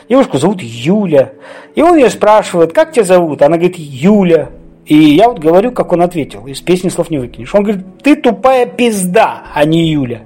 Девушку 0.09 0.39
зовут 0.39 0.63
Юля. 0.63 1.33
И 1.75 1.83
он 1.83 1.97
ее 1.97 2.11
спрашивает, 2.11 2.73
как 2.73 2.93
тебя 2.93 3.05
зовут? 3.05 3.43
Она 3.43 3.57
говорит, 3.57 3.77
Юля. 3.79 4.51
И 4.87 4.97
я 4.97 5.29
вот 5.29 5.39
говорю, 5.39 5.71
как 5.73 5.93
он 5.93 6.03
ответил. 6.03 6.47
Из 6.47 6.61
песни 6.61 6.89
слов 6.89 7.11
не 7.11 7.19
выкинешь. 7.19 7.55
Он 7.55 7.63
говорит, 7.63 7.85
ты 8.03 8.17
тупая 8.17 8.67
пизда, 8.67 9.45
а 9.55 9.65
не 9.65 9.89
Юля. 9.89 10.23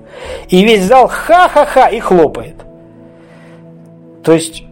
И 0.48 0.64
весь 0.64 0.84
зал 0.84 1.06
ха-ха-ха 1.06 1.88
и 1.88 2.00
хлопает. 2.00 2.54
То 4.22 4.32
есть, 4.32 4.64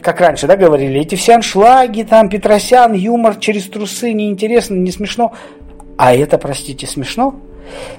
как 0.00 0.20
раньше, 0.20 0.46
да, 0.46 0.56
говорили, 0.56 1.00
эти 1.00 1.16
все 1.16 1.34
аншлаги, 1.34 2.02
там, 2.04 2.30
Петросян, 2.30 2.94
юмор 2.94 3.36
через 3.36 3.66
трусы, 3.66 4.12
неинтересно, 4.12 4.74
не 4.74 4.90
смешно. 4.90 5.34
А 5.98 6.14
это, 6.14 6.38
простите, 6.38 6.86
смешно? 6.86 7.34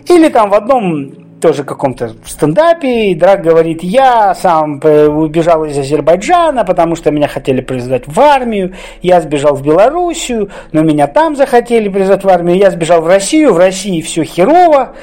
Или 0.07 0.29
там 0.29 0.49
в 0.49 0.53
одном 0.53 1.26
тоже 1.41 1.63
каком-то 1.63 2.13
стендапе, 2.25 3.11
и 3.11 3.15
Драк 3.15 3.43
говорит, 3.43 3.83
я 3.83 4.33
сам 4.35 4.81
убежал 4.83 5.65
из 5.65 5.77
Азербайджана, 5.77 6.63
потому 6.65 6.95
что 6.95 7.11
меня 7.11 7.27
хотели 7.27 7.61
призвать 7.61 8.07
в 8.07 8.19
армию, 8.19 8.73
я 9.01 9.21
сбежал 9.21 9.55
в 9.55 9.61
Белоруссию, 9.61 10.49
но 10.71 10.81
меня 10.81 11.07
там 11.07 11.35
захотели 11.35 11.89
призвать 11.89 12.23
в 12.23 12.29
армию, 12.29 12.57
я 12.57 12.71
сбежал 12.71 13.01
в 13.01 13.07
Россию, 13.07 13.53
в 13.53 13.57
России 13.57 14.01
все 14.01 14.23
херово, 14.23 14.93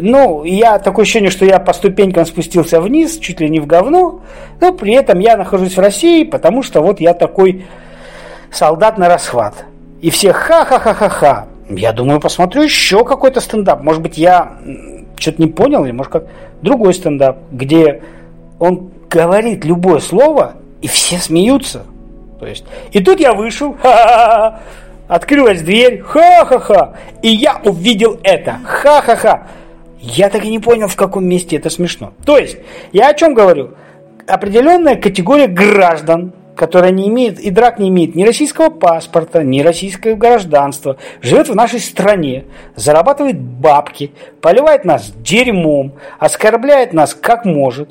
ну, 0.00 0.44
я 0.44 0.78
такое 0.78 1.02
ощущение, 1.02 1.30
что 1.30 1.44
я 1.44 1.58
по 1.58 1.72
ступенькам 1.72 2.24
спустился 2.24 2.80
вниз, 2.80 3.18
чуть 3.18 3.40
ли 3.40 3.50
не 3.50 3.60
в 3.60 3.66
говно, 3.66 4.20
но 4.60 4.72
при 4.72 4.94
этом 4.94 5.18
я 5.18 5.36
нахожусь 5.36 5.76
в 5.76 5.80
России, 5.80 6.24
потому 6.24 6.62
что 6.62 6.80
вот 6.80 7.00
я 7.00 7.12
такой 7.12 7.66
солдат 8.50 8.96
на 8.98 9.08
расхват. 9.08 9.66
И 10.00 10.10
все 10.10 10.32
ха-ха-ха-ха-ха. 10.32 11.46
Я 11.68 11.92
думаю, 11.92 12.20
посмотрю 12.20 12.62
еще 12.62 13.04
какой-то 13.04 13.40
стендап. 13.40 13.82
Может 13.82 14.02
быть, 14.02 14.18
я 14.18 14.58
что-то 15.24 15.42
не 15.42 15.48
понял, 15.48 15.84
или 15.84 15.92
может 15.92 16.12
как 16.12 16.26
другой 16.62 16.94
стендап, 16.94 17.38
где 17.50 18.02
он 18.58 18.90
говорит 19.10 19.64
любое 19.64 20.00
слово, 20.00 20.54
и 20.82 20.86
все 20.86 21.18
смеются. 21.18 21.84
То 22.38 22.46
есть, 22.46 22.64
и 22.92 23.02
тут 23.02 23.20
я 23.20 23.32
вышел, 23.32 23.74
ха-ха-ха, 23.82 24.60
открылась 25.08 25.62
дверь, 25.62 26.00
ха-ха-ха, 26.00 26.94
и 27.22 27.28
я 27.28 27.60
увидел 27.64 28.18
это, 28.22 28.58
ха-ха-ха. 28.64 29.46
Я 30.00 30.28
так 30.28 30.44
и 30.44 30.50
не 30.50 30.58
понял, 30.58 30.88
в 30.88 30.96
каком 30.96 31.24
месте 31.24 31.56
это 31.56 31.70
смешно. 31.70 32.12
То 32.26 32.36
есть, 32.36 32.58
я 32.92 33.08
о 33.08 33.14
чем 33.14 33.32
говорю? 33.32 33.70
Определенная 34.26 34.96
категория 34.96 35.46
граждан, 35.46 36.32
которая 36.56 36.90
не 36.90 37.08
имеет, 37.08 37.38
и 37.38 37.50
драк 37.50 37.78
не 37.78 37.88
имеет 37.88 38.14
ни 38.14 38.24
российского 38.24 38.70
паспорта, 38.70 39.42
ни 39.42 39.60
российского 39.60 40.14
гражданства, 40.14 40.96
живет 41.20 41.48
в 41.48 41.54
нашей 41.54 41.80
стране, 41.80 42.44
зарабатывает 42.76 43.40
бабки, 43.40 44.12
поливает 44.40 44.84
нас 44.84 45.12
дерьмом, 45.12 45.94
оскорбляет 46.18 46.92
нас 46.92 47.14
как 47.14 47.44
может, 47.44 47.90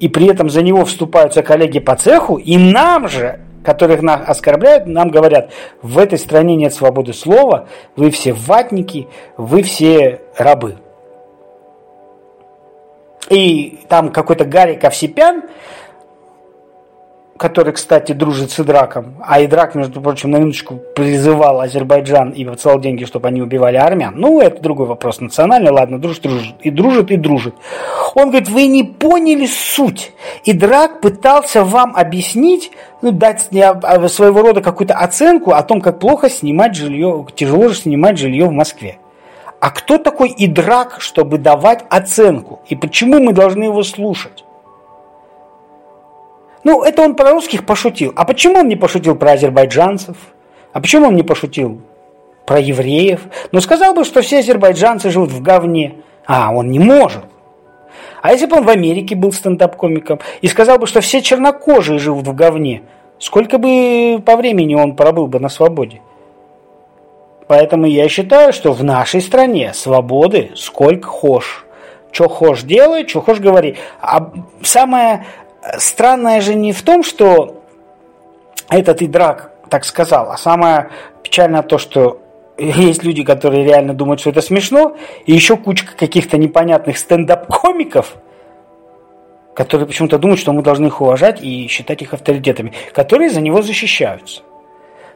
и 0.00 0.08
при 0.08 0.26
этом 0.26 0.50
за 0.50 0.62
него 0.62 0.84
вступаются 0.84 1.42
коллеги 1.42 1.78
по 1.78 1.96
цеху, 1.96 2.36
и 2.36 2.56
нам 2.56 3.08
же, 3.08 3.40
которых 3.64 4.02
нас 4.02 4.20
оскорбляют, 4.26 4.86
нам 4.86 5.10
говорят, 5.10 5.50
в 5.80 5.98
этой 5.98 6.18
стране 6.18 6.56
нет 6.56 6.74
свободы 6.74 7.12
слова, 7.12 7.68
вы 7.96 8.10
все 8.10 8.32
ватники, 8.32 9.08
вы 9.36 9.62
все 9.62 10.20
рабы. 10.36 10.76
И 13.30 13.80
там 13.88 14.10
какой-то 14.10 14.44
Гарри 14.44 14.74
Ковсипян, 14.74 15.44
который, 17.36 17.72
кстати, 17.72 18.12
дружит 18.12 18.52
с 18.52 18.60
Идраком, 18.60 19.16
а 19.20 19.42
Идрак, 19.42 19.74
между 19.74 20.00
прочим, 20.00 20.30
на 20.30 20.36
минуточку 20.36 20.80
призывал 20.94 21.60
Азербайджан 21.60 22.30
и 22.30 22.44
посылал 22.44 22.78
деньги, 22.78 23.04
чтобы 23.04 23.28
они 23.28 23.42
убивали 23.42 23.76
армян. 23.76 24.14
Ну, 24.16 24.40
это 24.40 24.62
другой 24.62 24.86
вопрос. 24.86 25.20
Национальный, 25.20 25.72
ладно, 25.72 25.98
дружит, 25.98 26.22
дружит. 26.22 26.54
И 26.60 26.70
дружит, 26.70 27.10
и 27.10 27.16
дружит. 27.16 27.54
Он 28.14 28.28
говорит, 28.30 28.48
вы 28.48 28.66
не 28.66 28.84
поняли 28.84 29.46
суть. 29.46 30.12
Идрак 30.44 31.00
пытался 31.00 31.64
вам 31.64 31.96
объяснить, 31.96 32.70
ну, 33.02 33.10
дать 33.10 33.48
а, 33.52 34.08
своего 34.08 34.42
рода 34.42 34.60
какую-то 34.60 34.94
оценку 34.94 35.52
о 35.52 35.62
том, 35.62 35.80
как 35.80 35.98
плохо 35.98 36.30
снимать 36.30 36.76
жилье, 36.76 37.26
тяжело 37.34 37.68
же 37.68 37.74
снимать 37.74 38.16
жилье 38.16 38.46
в 38.46 38.52
Москве. 38.52 38.98
А 39.58 39.70
кто 39.70 39.98
такой 39.98 40.32
Идрак, 40.36 41.00
чтобы 41.00 41.38
давать 41.38 41.84
оценку? 41.88 42.60
И 42.68 42.76
почему 42.76 43.18
мы 43.18 43.32
должны 43.32 43.64
его 43.64 43.82
слушать? 43.82 44.43
Ну, 46.64 46.82
это 46.82 47.02
он 47.02 47.14
про 47.14 47.30
русских 47.30 47.64
пошутил. 47.66 48.12
А 48.16 48.24
почему 48.24 48.60
он 48.60 48.68
не 48.68 48.76
пошутил 48.76 49.14
про 49.14 49.32
азербайджанцев? 49.32 50.16
А 50.72 50.80
почему 50.80 51.08
он 51.08 51.14
не 51.14 51.22
пошутил 51.22 51.80
про 52.46 52.58
евреев? 52.58 53.20
Ну, 53.52 53.60
сказал 53.60 53.94
бы, 53.94 54.04
что 54.04 54.22
все 54.22 54.38
азербайджанцы 54.38 55.10
живут 55.10 55.30
в 55.30 55.42
говне. 55.42 55.96
А, 56.26 56.52
он 56.52 56.70
не 56.70 56.78
может. 56.78 57.24
А 58.22 58.32
если 58.32 58.46
бы 58.46 58.56
он 58.56 58.64
в 58.64 58.70
Америке 58.70 59.14
был 59.14 59.32
стендап-комиком 59.32 60.18
и 60.40 60.48
сказал 60.48 60.78
бы, 60.78 60.86
что 60.86 61.02
все 61.02 61.20
чернокожие 61.20 61.98
живут 61.98 62.26
в 62.26 62.34
говне, 62.34 62.82
сколько 63.18 63.58
бы 63.58 64.22
по 64.24 64.36
времени 64.36 64.74
он 64.74 64.96
пробыл 64.96 65.26
бы 65.26 65.38
на 65.38 65.50
свободе? 65.50 66.00
Поэтому 67.46 67.84
я 67.84 68.08
считаю, 68.08 68.54
что 68.54 68.72
в 68.72 68.82
нашей 68.82 69.20
стране 69.20 69.74
свободы 69.74 70.52
сколько 70.54 71.06
хошь. 71.08 71.66
Что 72.10 72.28
хошь 72.28 72.62
делай, 72.62 73.06
что 73.06 73.20
хошь 73.20 73.40
говори. 73.40 73.76
А 74.00 74.32
самое 74.62 75.26
странное 75.78 76.40
же 76.40 76.54
не 76.54 76.72
в 76.72 76.82
том, 76.82 77.02
что 77.02 77.62
этот 78.68 79.02
Идрак 79.02 79.52
так 79.68 79.84
сказал, 79.84 80.30
а 80.30 80.36
самое 80.36 80.90
печальное 81.22 81.62
то, 81.62 81.78
что 81.78 82.20
есть 82.58 83.02
люди, 83.02 83.24
которые 83.24 83.64
реально 83.64 83.94
думают, 83.94 84.20
что 84.20 84.30
это 84.30 84.40
смешно, 84.40 84.96
и 85.26 85.32
еще 85.32 85.56
кучка 85.56 85.96
каких-то 85.96 86.38
непонятных 86.38 86.98
стендап-комиков, 86.98 88.14
которые 89.54 89.86
почему-то 89.86 90.18
думают, 90.18 90.40
что 90.40 90.52
мы 90.52 90.62
должны 90.62 90.86
их 90.86 91.00
уважать 91.00 91.42
и 91.42 91.66
считать 91.68 92.02
их 92.02 92.12
авторитетами, 92.14 92.72
которые 92.92 93.30
за 93.30 93.40
него 93.40 93.62
защищаются. 93.62 94.42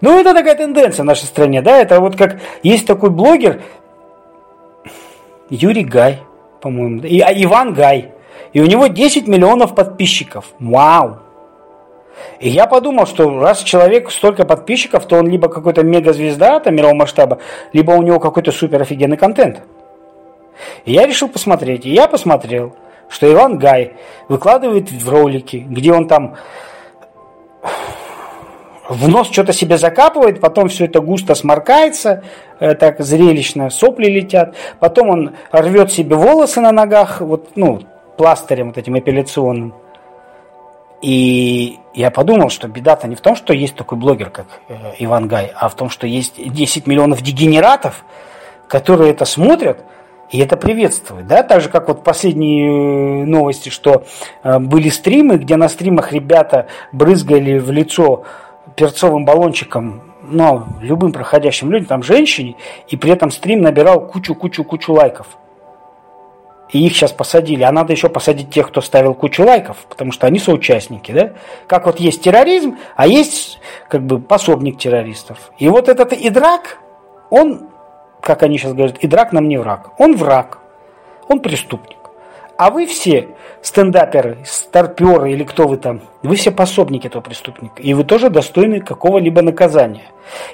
Ну, 0.00 0.18
это 0.18 0.32
такая 0.32 0.54
тенденция 0.54 1.02
в 1.02 1.06
нашей 1.06 1.24
стране, 1.24 1.60
да, 1.60 1.78
это 1.78 2.00
вот 2.00 2.16
как 2.16 2.40
есть 2.62 2.86
такой 2.86 3.10
блогер 3.10 3.62
Юрий 5.50 5.84
Гай, 5.84 6.20
по-моему, 6.60 7.02
и, 7.02 7.20
а 7.20 7.32
Иван 7.32 7.74
Гай, 7.74 8.12
и 8.58 8.60
у 8.60 8.66
него 8.66 8.88
10 8.88 9.28
миллионов 9.28 9.76
подписчиков. 9.76 10.46
Вау! 10.58 11.18
И 12.40 12.48
я 12.48 12.66
подумал, 12.66 13.06
что 13.06 13.38
раз 13.38 13.62
человек 13.62 14.10
столько 14.10 14.44
подписчиков, 14.44 15.06
то 15.06 15.18
он 15.18 15.28
либо 15.28 15.48
какой-то 15.48 15.84
мегазвезда 15.84 16.58
там, 16.58 16.74
мирового 16.74 16.96
масштаба, 16.96 17.38
либо 17.72 17.92
у 17.92 18.02
него 18.02 18.18
какой-то 18.18 18.50
супер 18.50 18.82
офигенный 18.82 19.16
контент. 19.16 19.60
И 20.84 20.92
я 20.92 21.06
решил 21.06 21.28
посмотреть. 21.28 21.86
И 21.86 21.90
я 21.90 22.08
посмотрел, 22.08 22.74
что 23.08 23.32
Иван 23.32 23.58
Гай 23.58 23.92
выкладывает 24.26 24.90
в 24.90 25.08
ролики, 25.08 25.58
где 25.58 25.92
он 25.92 26.08
там 26.08 26.34
в 28.88 29.06
нос 29.06 29.30
что-то 29.30 29.52
себе 29.52 29.78
закапывает, 29.78 30.40
потом 30.40 30.68
все 30.68 30.86
это 30.86 31.00
густо 31.00 31.36
сморкается, 31.36 32.24
э, 32.58 32.74
так 32.74 32.98
зрелищно, 33.04 33.70
сопли 33.70 34.06
летят, 34.06 34.56
потом 34.80 35.10
он 35.10 35.36
рвет 35.52 35.92
себе 35.92 36.16
волосы 36.16 36.60
на 36.60 36.72
ногах, 36.72 37.20
вот, 37.20 37.50
ну, 37.54 37.82
пластырем 38.18 38.68
вот 38.68 38.76
этим 38.76 38.98
эпиляционным. 38.98 39.72
И 41.00 41.78
я 41.94 42.10
подумал, 42.10 42.50
что 42.50 42.68
беда-то 42.68 43.06
не 43.06 43.14
в 43.14 43.20
том, 43.20 43.36
что 43.36 43.54
есть 43.54 43.76
такой 43.76 43.96
блогер, 43.96 44.30
как 44.30 44.46
э, 44.68 44.74
Иван 44.98 45.28
Гай, 45.28 45.52
а 45.54 45.68
в 45.68 45.76
том, 45.76 45.88
что 45.88 46.06
есть 46.06 46.34
10 46.36 46.86
миллионов 46.86 47.22
дегенератов, 47.22 48.04
которые 48.66 49.12
это 49.12 49.24
смотрят 49.24 49.84
и 50.30 50.40
это 50.40 50.56
приветствуют. 50.56 51.26
Да? 51.26 51.42
Так 51.42 51.62
же, 51.62 51.68
как 51.70 51.88
вот 51.88 52.04
последние 52.04 53.22
э, 53.22 53.24
новости, 53.24 53.68
что 53.68 54.04
были 54.42 54.88
стримы, 54.90 55.36
где 55.36 55.56
на 55.56 55.68
стримах 55.68 56.12
ребята 56.12 56.66
брызгали 56.92 57.58
в 57.58 57.70
лицо 57.70 58.24
перцовым 58.74 59.24
баллончиком 59.24 60.02
ну, 60.30 60.64
любым 60.80 61.12
проходящим 61.12 61.70
людям, 61.70 61.86
там 61.86 62.02
женщине, 62.02 62.56
и 62.88 62.96
при 62.96 63.12
этом 63.12 63.30
стрим 63.30 63.62
набирал 63.62 64.06
кучу-кучу-кучу 64.06 64.92
лайков. 64.92 65.26
И 66.70 66.84
их 66.84 66.94
сейчас 66.94 67.12
посадили. 67.12 67.62
А 67.62 67.72
надо 67.72 67.92
еще 67.92 68.08
посадить 68.08 68.50
тех, 68.50 68.68
кто 68.68 68.80
ставил 68.80 69.14
кучу 69.14 69.44
лайков, 69.44 69.78
потому 69.88 70.12
что 70.12 70.26
они 70.26 70.38
соучастники, 70.38 71.12
да? 71.12 71.32
Как 71.66 71.86
вот 71.86 71.98
есть 71.98 72.22
терроризм, 72.22 72.76
а 72.94 73.06
есть 73.06 73.58
как 73.88 74.02
бы 74.04 74.20
пособник 74.20 74.78
террористов. 74.78 75.50
И 75.58 75.68
вот 75.68 75.88
этот 75.88 76.12
Идрак, 76.12 76.78
он, 77.30 77.68
как 78.20 78.42
они 78.42 78.58
сейчас 78.58 78.74
говорят, 78.74 78.98
Идрак 79.00 79.32
нам 79.32 79.48
не 79.48 79.56
враг. 79.56 79.92
Он 79.98 80.16
враг, 80.16 80.58
он 81.28 81.40
преступник. 81.40 81.96
А 82.58 82.70
вы 82.70 82.86
все 82.86 83.28
стендаперы, 83.62 84.38
старперы 84.44 85.32
или 85.32 85.44
кто 85.44 85.68
вы 85.68 85.76
там, 85.76 86.00
вы 86.22 86.34
все 86.34 86.50
пособники 86.50 87.06
этого 87.06 87.22
преступника. 87.22 87.80
И 87.80 87.94
вы 87.94 88.02
тоже 88.04 88.30
достойны 88.30 88.80
какого-либо 88.80 89.42
наказания. 89.42 90.06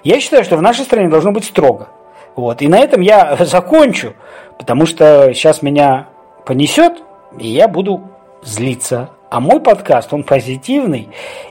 Я 0.03 0.21
считаю, 0.21 0.45
что 0.45 0.57
в 0.57 0.63
нашей 0.63 0.85
стране 0.85 1.09
должно 1.09 1.33
быть 1.33 1.47
строго. 1.47 1.89
Вот. 2.37 2.63
И 2.63 2.69
на 2.69 2.79
этом 2.79 3.01
я 3.01 3.37
закончу, 3.41 4.15
потому 4.59 4.87
что 4.87 5.33
сейчас 5.35 5.63
меня 5.63 6.09
понесет, 6.45 7.03
и 7.39 7.49
я 7.49 7.69
буду 7.69 8.03
злиться. 8.43 9.11
А 9.31 9.41
мой 9.41 9.61
подкаст, 9.61 10.13
он 10.13 10.23
позитивный 10.23 11.09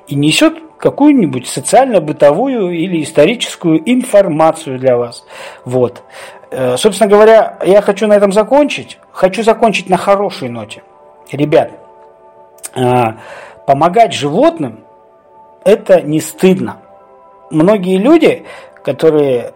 и 0.07 0.15
несет 0.15 0.53
какую-нибудь 0.77 1.47
социально-бытовую 1.47 2.71
или 2.71 3.03
историческую 3.03 3.81
информацию 3.89 4.79
для 4.79 4.97
вас. 4.97 5.25
Вот. 5.65 6.03
Э, 6.51 6.77
собственно 6.77 7.09
говоря, 7.09 7.57
я 7.65 7.81
хочу 7.81 8.05
на 8.07 8.13
этом 8.13 8.31
закончить. 8.31 8.99
Хочу 9.11 9.43
закончить 9.43 9.89
на 9.89 9.97
хорошей 9.97 10.49
ноте. 10.49 10.83
Ребят, 11.31 11.71
э, 12.75 13.03
помогать 13.65 14.13
животным– 14.13 14.81
это 15.63 16.01
не 16.01 16.19
стыдно. 16.19 16.77
Многие 17.49 17.97
люди, 17.97 18.45
которые, 18.83 19.53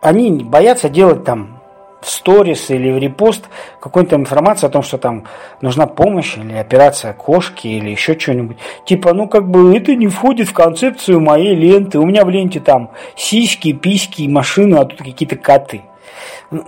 они 0.00 0.30
боятся 0.42 0.88
делать 0.88 1.24
там 1.24 1.60
в 2.00 2.08
сторис 2.08 2.70
или 2.70 2.90
в 2.90 2.98
репост 2.98 3.44
какой-то 3.78 4.16
информации 4.16 4.66
о 4.66 4.70
том, 4.70 4.82
что 4.82 4.98
там 4.98 5.24
нужна 5.60 5.86
помощь 5.86 6.36
или 6.36 6.54
операция 6.54 7.12
кошки 7.12 7.66
или 7.66 7.90
еще 7.90 8.18
что-нибудь. 8.18 8.56
Типа, 8.86 9.12
ну 9.12 9.28
как 9.28 9.48
бы 9.50 9.76
это 9.76 9.94
не 9.94 10.08
входит 10.08 10.48
в 10.48 10.54
концепцию 10.54 11.20
моей 11.20 11.54
ленты. 11.54 11.98
У 11.98 12.06
меня 12.06 12.24
в 12.24 12.30
ленте 12.30 12.60
там 12.60 12.90
сиськи, 13.16 13.72
письки, 13.72 14.22
машины, 14.28 14.76
а 14.76 14.84
тут 14.84 14.98
какие-то 14.98 15.36
коты. 15.36 15.82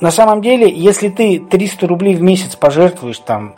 На 0.01 0.11
самом 0.11 0.43
деле, 0.43 0.71
если 0.71 1.09
ты 1.09 1.39
300 1.39 1.87
рублей 1.87 2.15
в 2.15 2.23
месяц 2.23 2.55
пожертвуешь 2.55 3.19
там 3.19 3.55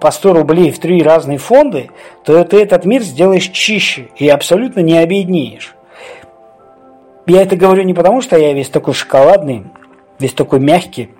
по 0.00 0.10
100 0.10 0.32
рублей 0.32 0.70
в 0.70 0.78
три 0.78 1.02
разные 1.02 1.38
фонды, 1.38 1.90
то 2.24 2.44
ты 2.44 2.60
этот 2.60 2.84
мир 2.84 3.02
сделаешь 3.02 3.48
чище 3.48 4.08
и 4.16 4.28
абсолютно 4.28 4.80
не 4.80 4.96
обеднеешь. 4.96 5.74
Я 7.26 7.42
это 7.42 7.56
говорю 7.56 7.82
не 7.84 7.94
потому, 7.94 8.20
что 8.20 8.36
я 8.36 8.52
весь 8.52 8.68
такой 8.68 8.94
шоколадный, 8.94 9.64
весь 10.18 10.34
такой 10.34 10.60
мягкий 10.60 11.10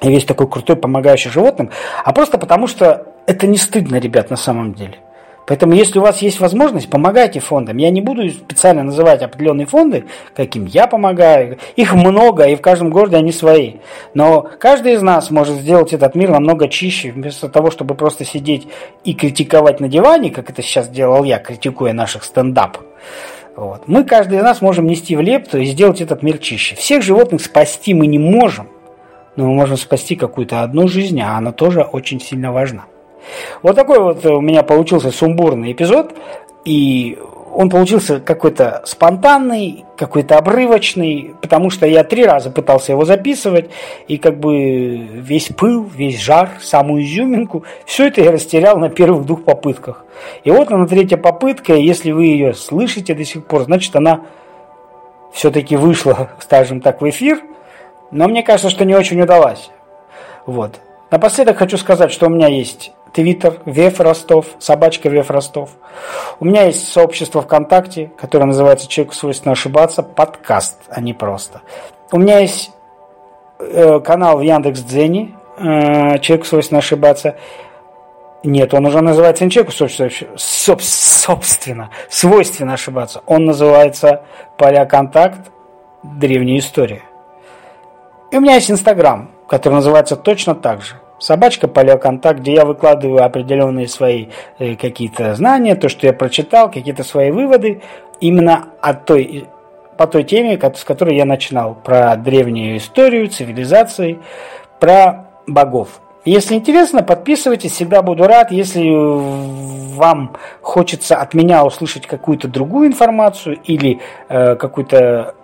и 0.00 0.08
весь 0.08 0.24
такой 0.24 0.48
крутой, 0.48 0.76
помогающий 0.76 1.30
животным, 1.30 1.70
а 2.04 2.12
просто 2.12 2.38
потому, 2.38 2.66
что 2.66 3.06
это 3.26 3.46
не 3.46 3.58
стыдно, 3.58 3.96
ребят, 3.96 4.30
на 4.30 4.36
самом 4.36 4.74
деле. 4.74 4.98
Поэтому, 5.46 5.74
если 5.74 5.98
у 5.98 6.02
вас 6.02 6.22
есть 6.22 6.40
возможность, 6.40 6.88
помогайте 6.88 7.38
фондам. 7.38 7.76
Я 7.76 7.90
не 7.90 8.00
буду 8.00 8.28
специально 8.30 8.82
называть 8.82 9.22
определенные 9.22 9.66
фонды, 9.66 10.06
каким 10.34 10.64
я 10.64 10.86
помогаю. 10.86 11.58
Их 11.76 11.92
много, 11.92 12.44
и 12.44 12.56
в 12.56 12.62
каждом 12.62 12.90
городе 12.90 13.16
они 13.16 13.30
свои. 13.30 13.74
Но 14.14 14.48
каждый 14.58 14.94
из 14.94 15.02
нас 15.02 15.30
может 15.30 15.56
сделать 15.56 15.92
этот 15.92 16.14
мир 16.14 16.30
намного 16.30 16.68
чище, 16.68 17.12
вместо 17.12 17.50
того, 17.50 17.70
чтобы 17.70 17.94
просто 17.94 18.24
сидеть 18.24 18.66
и 19.04 19.12
критиковать 19.12 19.80
на 19.80 19.88
диване, 19.88 20.30
как 20.30 20.48
это 20.48 20.62
сейчас 20.62 20.88
делал 20.88 21.24
я, 21.24 21.38
критикуя 21.38 21.92
наших 21.92 22.24
стендап. 22.24 22.78
Вот. 23.56 23.86
Мы, 23.86 24.04
каждый 24.04 24.38
из 24.38 24.42
нас, 24.42 24.60
можем 24.60 24.86
нести 24.86 25.14
в 25.16 25.20
лепту 25.20 25.58
и 25.58 25.64
сделать 25.64 26.00
этот 26.00 26.22
мир 26.22 26.38
чище. 26.38 26.74
Всех 26.76 27.02
животных 27.02 27.42
спасти 27.42 27.94
мы 27.94 28.06
не 28.06 28.18
можем, 28.18 28.68
но 29.36 29.46
мы 29.46 29.54
можем 29.54 29.76
спасти 29.76 30.16
какую-то 30.16 30.62
одну 30.62 30.88
жизнь, 30.88 31.20
а 31.20 31.36
она 31.36 31.52
тоже 31.52 31.82
очень 31.82 32.20
сильно 32.20 32.52
важна. 32.52 32.86
Вот 33.62 33.76
такой 33.76 34.00
вот 34.00 34.24
у 34.26 34.40
меня 34.40 34.62
получился 34.62 35.10
сумбурный 35.10 35.72
эпизод, 35.72 36.14
и 36.64 37.18
он 37.54 37.70
получился 37.70 38.20
какой-то 38.20 38.82
спонтанный, 38.84 39.84
какой-то 39.96 40.36
обрывочный, 40.36 41.34
потому 41.40 41.70
что 41.70 41.86
я 41.86 42.02
три 42.02 42.24
раза 42.24 42.50
пытался 42.50 42.92
его 42.92 43.04
записывать, 43.04 43.70
и 44.08 44.18
как 44.18 44.38
бы 44.38 44.96
весь 44.96 45.48
пыл, 45.48 45.84
весь 45.84 46.20
жар, 46.20 46.50
самую 46.60 47.04
изюминку, 47.04 47.64
все 47.86 48.08
это 48.08 48.20
я 48.20 48.32
растерял 48.32 48.78
на 48.78 48.90
первых 48.90 49.24
двух 49.24 49.44
попытках. 49.44 50.04
И 50.42 50.50
вот 50.50 50.70
на 50.70 50.86
третья 50.86 51.16
попытка, 51.16 51.74
если 51.74 52.10
вы 52.10 52.26
ее 52.26 52.54
слышите 52.54 53.14
до 53.14 53.24
сих 53.24 53.46
пор, 53.46 53.62
значит 53.62 53.94
она 53.94 54.22
все-таки 55.32 55.76
вышла, 55.76 56.30
скажем 56.40 56.80
так, 56.80 57.00
в 57.00 57.08
эфир, 57.08 57.40
но 58.10 58.26
мне 58.28 58.42
кажется, 58.42 58.70
что 58.70 58.84
не 58.84 58.94
очень 58.94 59.20
удалась. 59.20 59.70
Вот. 60.46 60.80
Напоследок 61.10 61.58
хочу 61.58 61.78
сказать, 61.78 62.12
что 62.12 62.26
у 62.26 62.30
меня 62.30 62.48
есть 62.48 62.92
Твиттер, 63.14 63.60
Вев 63.64 64.00
Ростов, 64.00 64.46
собачка 64.58 65.08
Вев 65.08 65.30
Ростов. 65.30 65.70
У 66.40 66.44
меня 66.44 66.64
есть 66.64 66.92
сообщество 66.92 67.42
ВКонтакте, 67.42 68.10
которое 68.18 68.46
называется 68.46 68.88
«Человеку 68.88 69.14
свойственно 69.14 69.52
ошибаться», 69.52 70.02
подкаст, 70.02 70.80
а 70.88 71.00
не 71.00 71.14
просто. 71.14 71.62
У 72.10 72.18
меня 72.18 72.40
есть 72.40 72.72
э, 73.60 74.00
канал 74.00 74.38
в 74.38 74.40
Яндекс.Дзене, 74.42 75.36
э, 75.56 76.18
«Человеку 76.18 76.44
свойственно 76.44 76.80
ошибаться». 76.80 77.36
Нет, 78.42 78.74
он 78.74 78.84
уже 78.84 79.00
называется 79.00 79.44
не 79.44 79.50
человеку, 79.50 79.72
собственно, 79.72 80.10
собственно, 80.36 81.90
свойственно 82.10 82.74
ошибаться. 82.74 83.22
Он 83.26 83.44
называется 83.44 84.22
«Поля 84.58 84.84
контакт. 84.86 85.38
Древняя 86.02 86.58
история». 86.58 87.02
И 88.32 88.36
у 88.36 88.40
меня 88.40 88.56
есть 88.56 88.70
Инстаграм, 88.72 89.30
который 89.48 89.74
называется 89.74 90.16
точно 90.16 90.56
так 90.56 90.82
же 90.82 90.96
собачка 91.18 91.68
палеоконтакт, 91.68 92.40
где 92.40 92.54
я 92.54 92.64
выкладываю 92.64 93.24
определенные 93.24 93.88
свои 93.88 94.26
э, 94.58 94.74
какие-то 94.76 95.34
знания, 95.34 95.74
то, 95.74 95.88
что 95.88 96.06
я 96.06 96.12
прочитал, 96.12 96.70
какие-то 96.70 97.04
свои 97.04 97.30
выводы 97.30 97.82
именно 98.20 98.68
от 98.80 99.04
той, 99.04 99.46
по 99.96 100.06
той 100.06 100.24
теме, 100.24 100.58
с 100.58 100.84
которой 100.84 101.16
я 101.16 101.24
начинал, 101.24 101.74
про 101.74 102.16
древнюю 102.16 102.76
историю, 102.76 103.28
цивилизации, 103.28 104.18
про 104.80 105.26
богов. 105.46 106.00
Если 106.24 106.54
интересно, 106.54 107.02
подписывайтесь, 107.02 107.72
всегда 107.72 108.00
буду 108.00 108.26
рад. 108.26 108.50
Если 108.50 108.88
вам 109.94 110.36
хочется 110.62 111.16
от 111.16 111.34
меня 111.34 111.64
услышать 111.64 112.06
какую-то 112.06 112.48
другую 112.48 112.88
информацию 112.88 113.58
или 113.62 114.00
э, 114.28 114.56
какую-то 114.56 115.34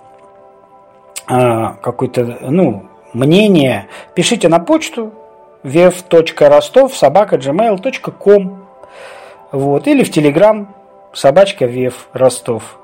э, 1.29 1.67
какое-то 1.83 2.39
ну, 2.49 2.85
мнение, 3.13 3.89
пишите 4.15 4.49
на 4.49 4.59
почту 4.59 5.13
vev.rostov 5.63 6.93
собака 6.95 7.37
gmail.com 7.37 8.67
вот, 9.53 9.87
или 9.87 10.05
в 10.05 10.11
Телеграм 10.11 10.75
собачка 11.13 11.67
Вев 11.67 12.09
Ростов. 12.13 12.79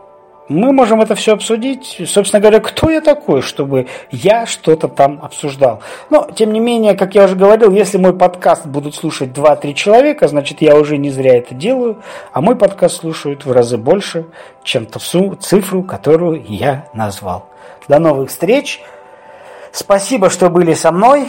Мы 0.48 0.72
можем 0.72 1.00
это 1.00 1.16
все 1.16 1.32
обсудить. 1.32 2.00
Собственно 2.06 2.40
говоря, 2.40 2.60
кто 2.60 2.88
я 2.88 3.00
такой, 3.00 3.42
чтобы 3.42 3.88
я 4.10 4.46
что-то 4.46 4.86
там 4.86 5.18
обсуждал. 5.22 5.80
Но, 6.08 6.28
тем 6.34 6.52
не 6.52 6.60
менее, 6.60 6.94
как 6.94 7.16
я 7.16 7.24
уже 7.24 7.34
говорил, 7.34 7.72
если 7.72 7.98
мой 7.98 8.16
подкаст 8.16 8.64
будут 8.64 8.94
слушать 8.94 9.30
2-3 9.30 9.74
человека, 9.74 10.28
значит, 10.28 10.62
я 10.62 10.76
уже 10.76 10.98
не 10.98 11.10
зря 11.10 11.38
это 11.38 11.54
делаю, 11.54 12.00
а 12.32 12.40
мой 12.40 12.54
подкаст 12.54 12.98
слушают 12.98 13.44
в 13.44 13.50
разы 13.50 13.76
больше, 13.76 14.26
чем 14.62 14.86
ту 14.86 15.34
цифру, 15.34 15.82
которую 15.82 16.44
я 16.48 16.88
назвал. 16.92 17.46
До 17.88 17.98
новых 17.98 18.30
встреч. 18.30 18.80
Спасибо, 19.72 20.30
что 20.30 20.48
были 20.48 20.74
со 20.74 20.92
мной. 20.92 21.28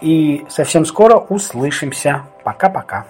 И 0.00 0.44
совсем 0.48 0.84
скоро 0.84 1.16
услышимся. 1.16 2.22
Пока-пока. 2.42 3.06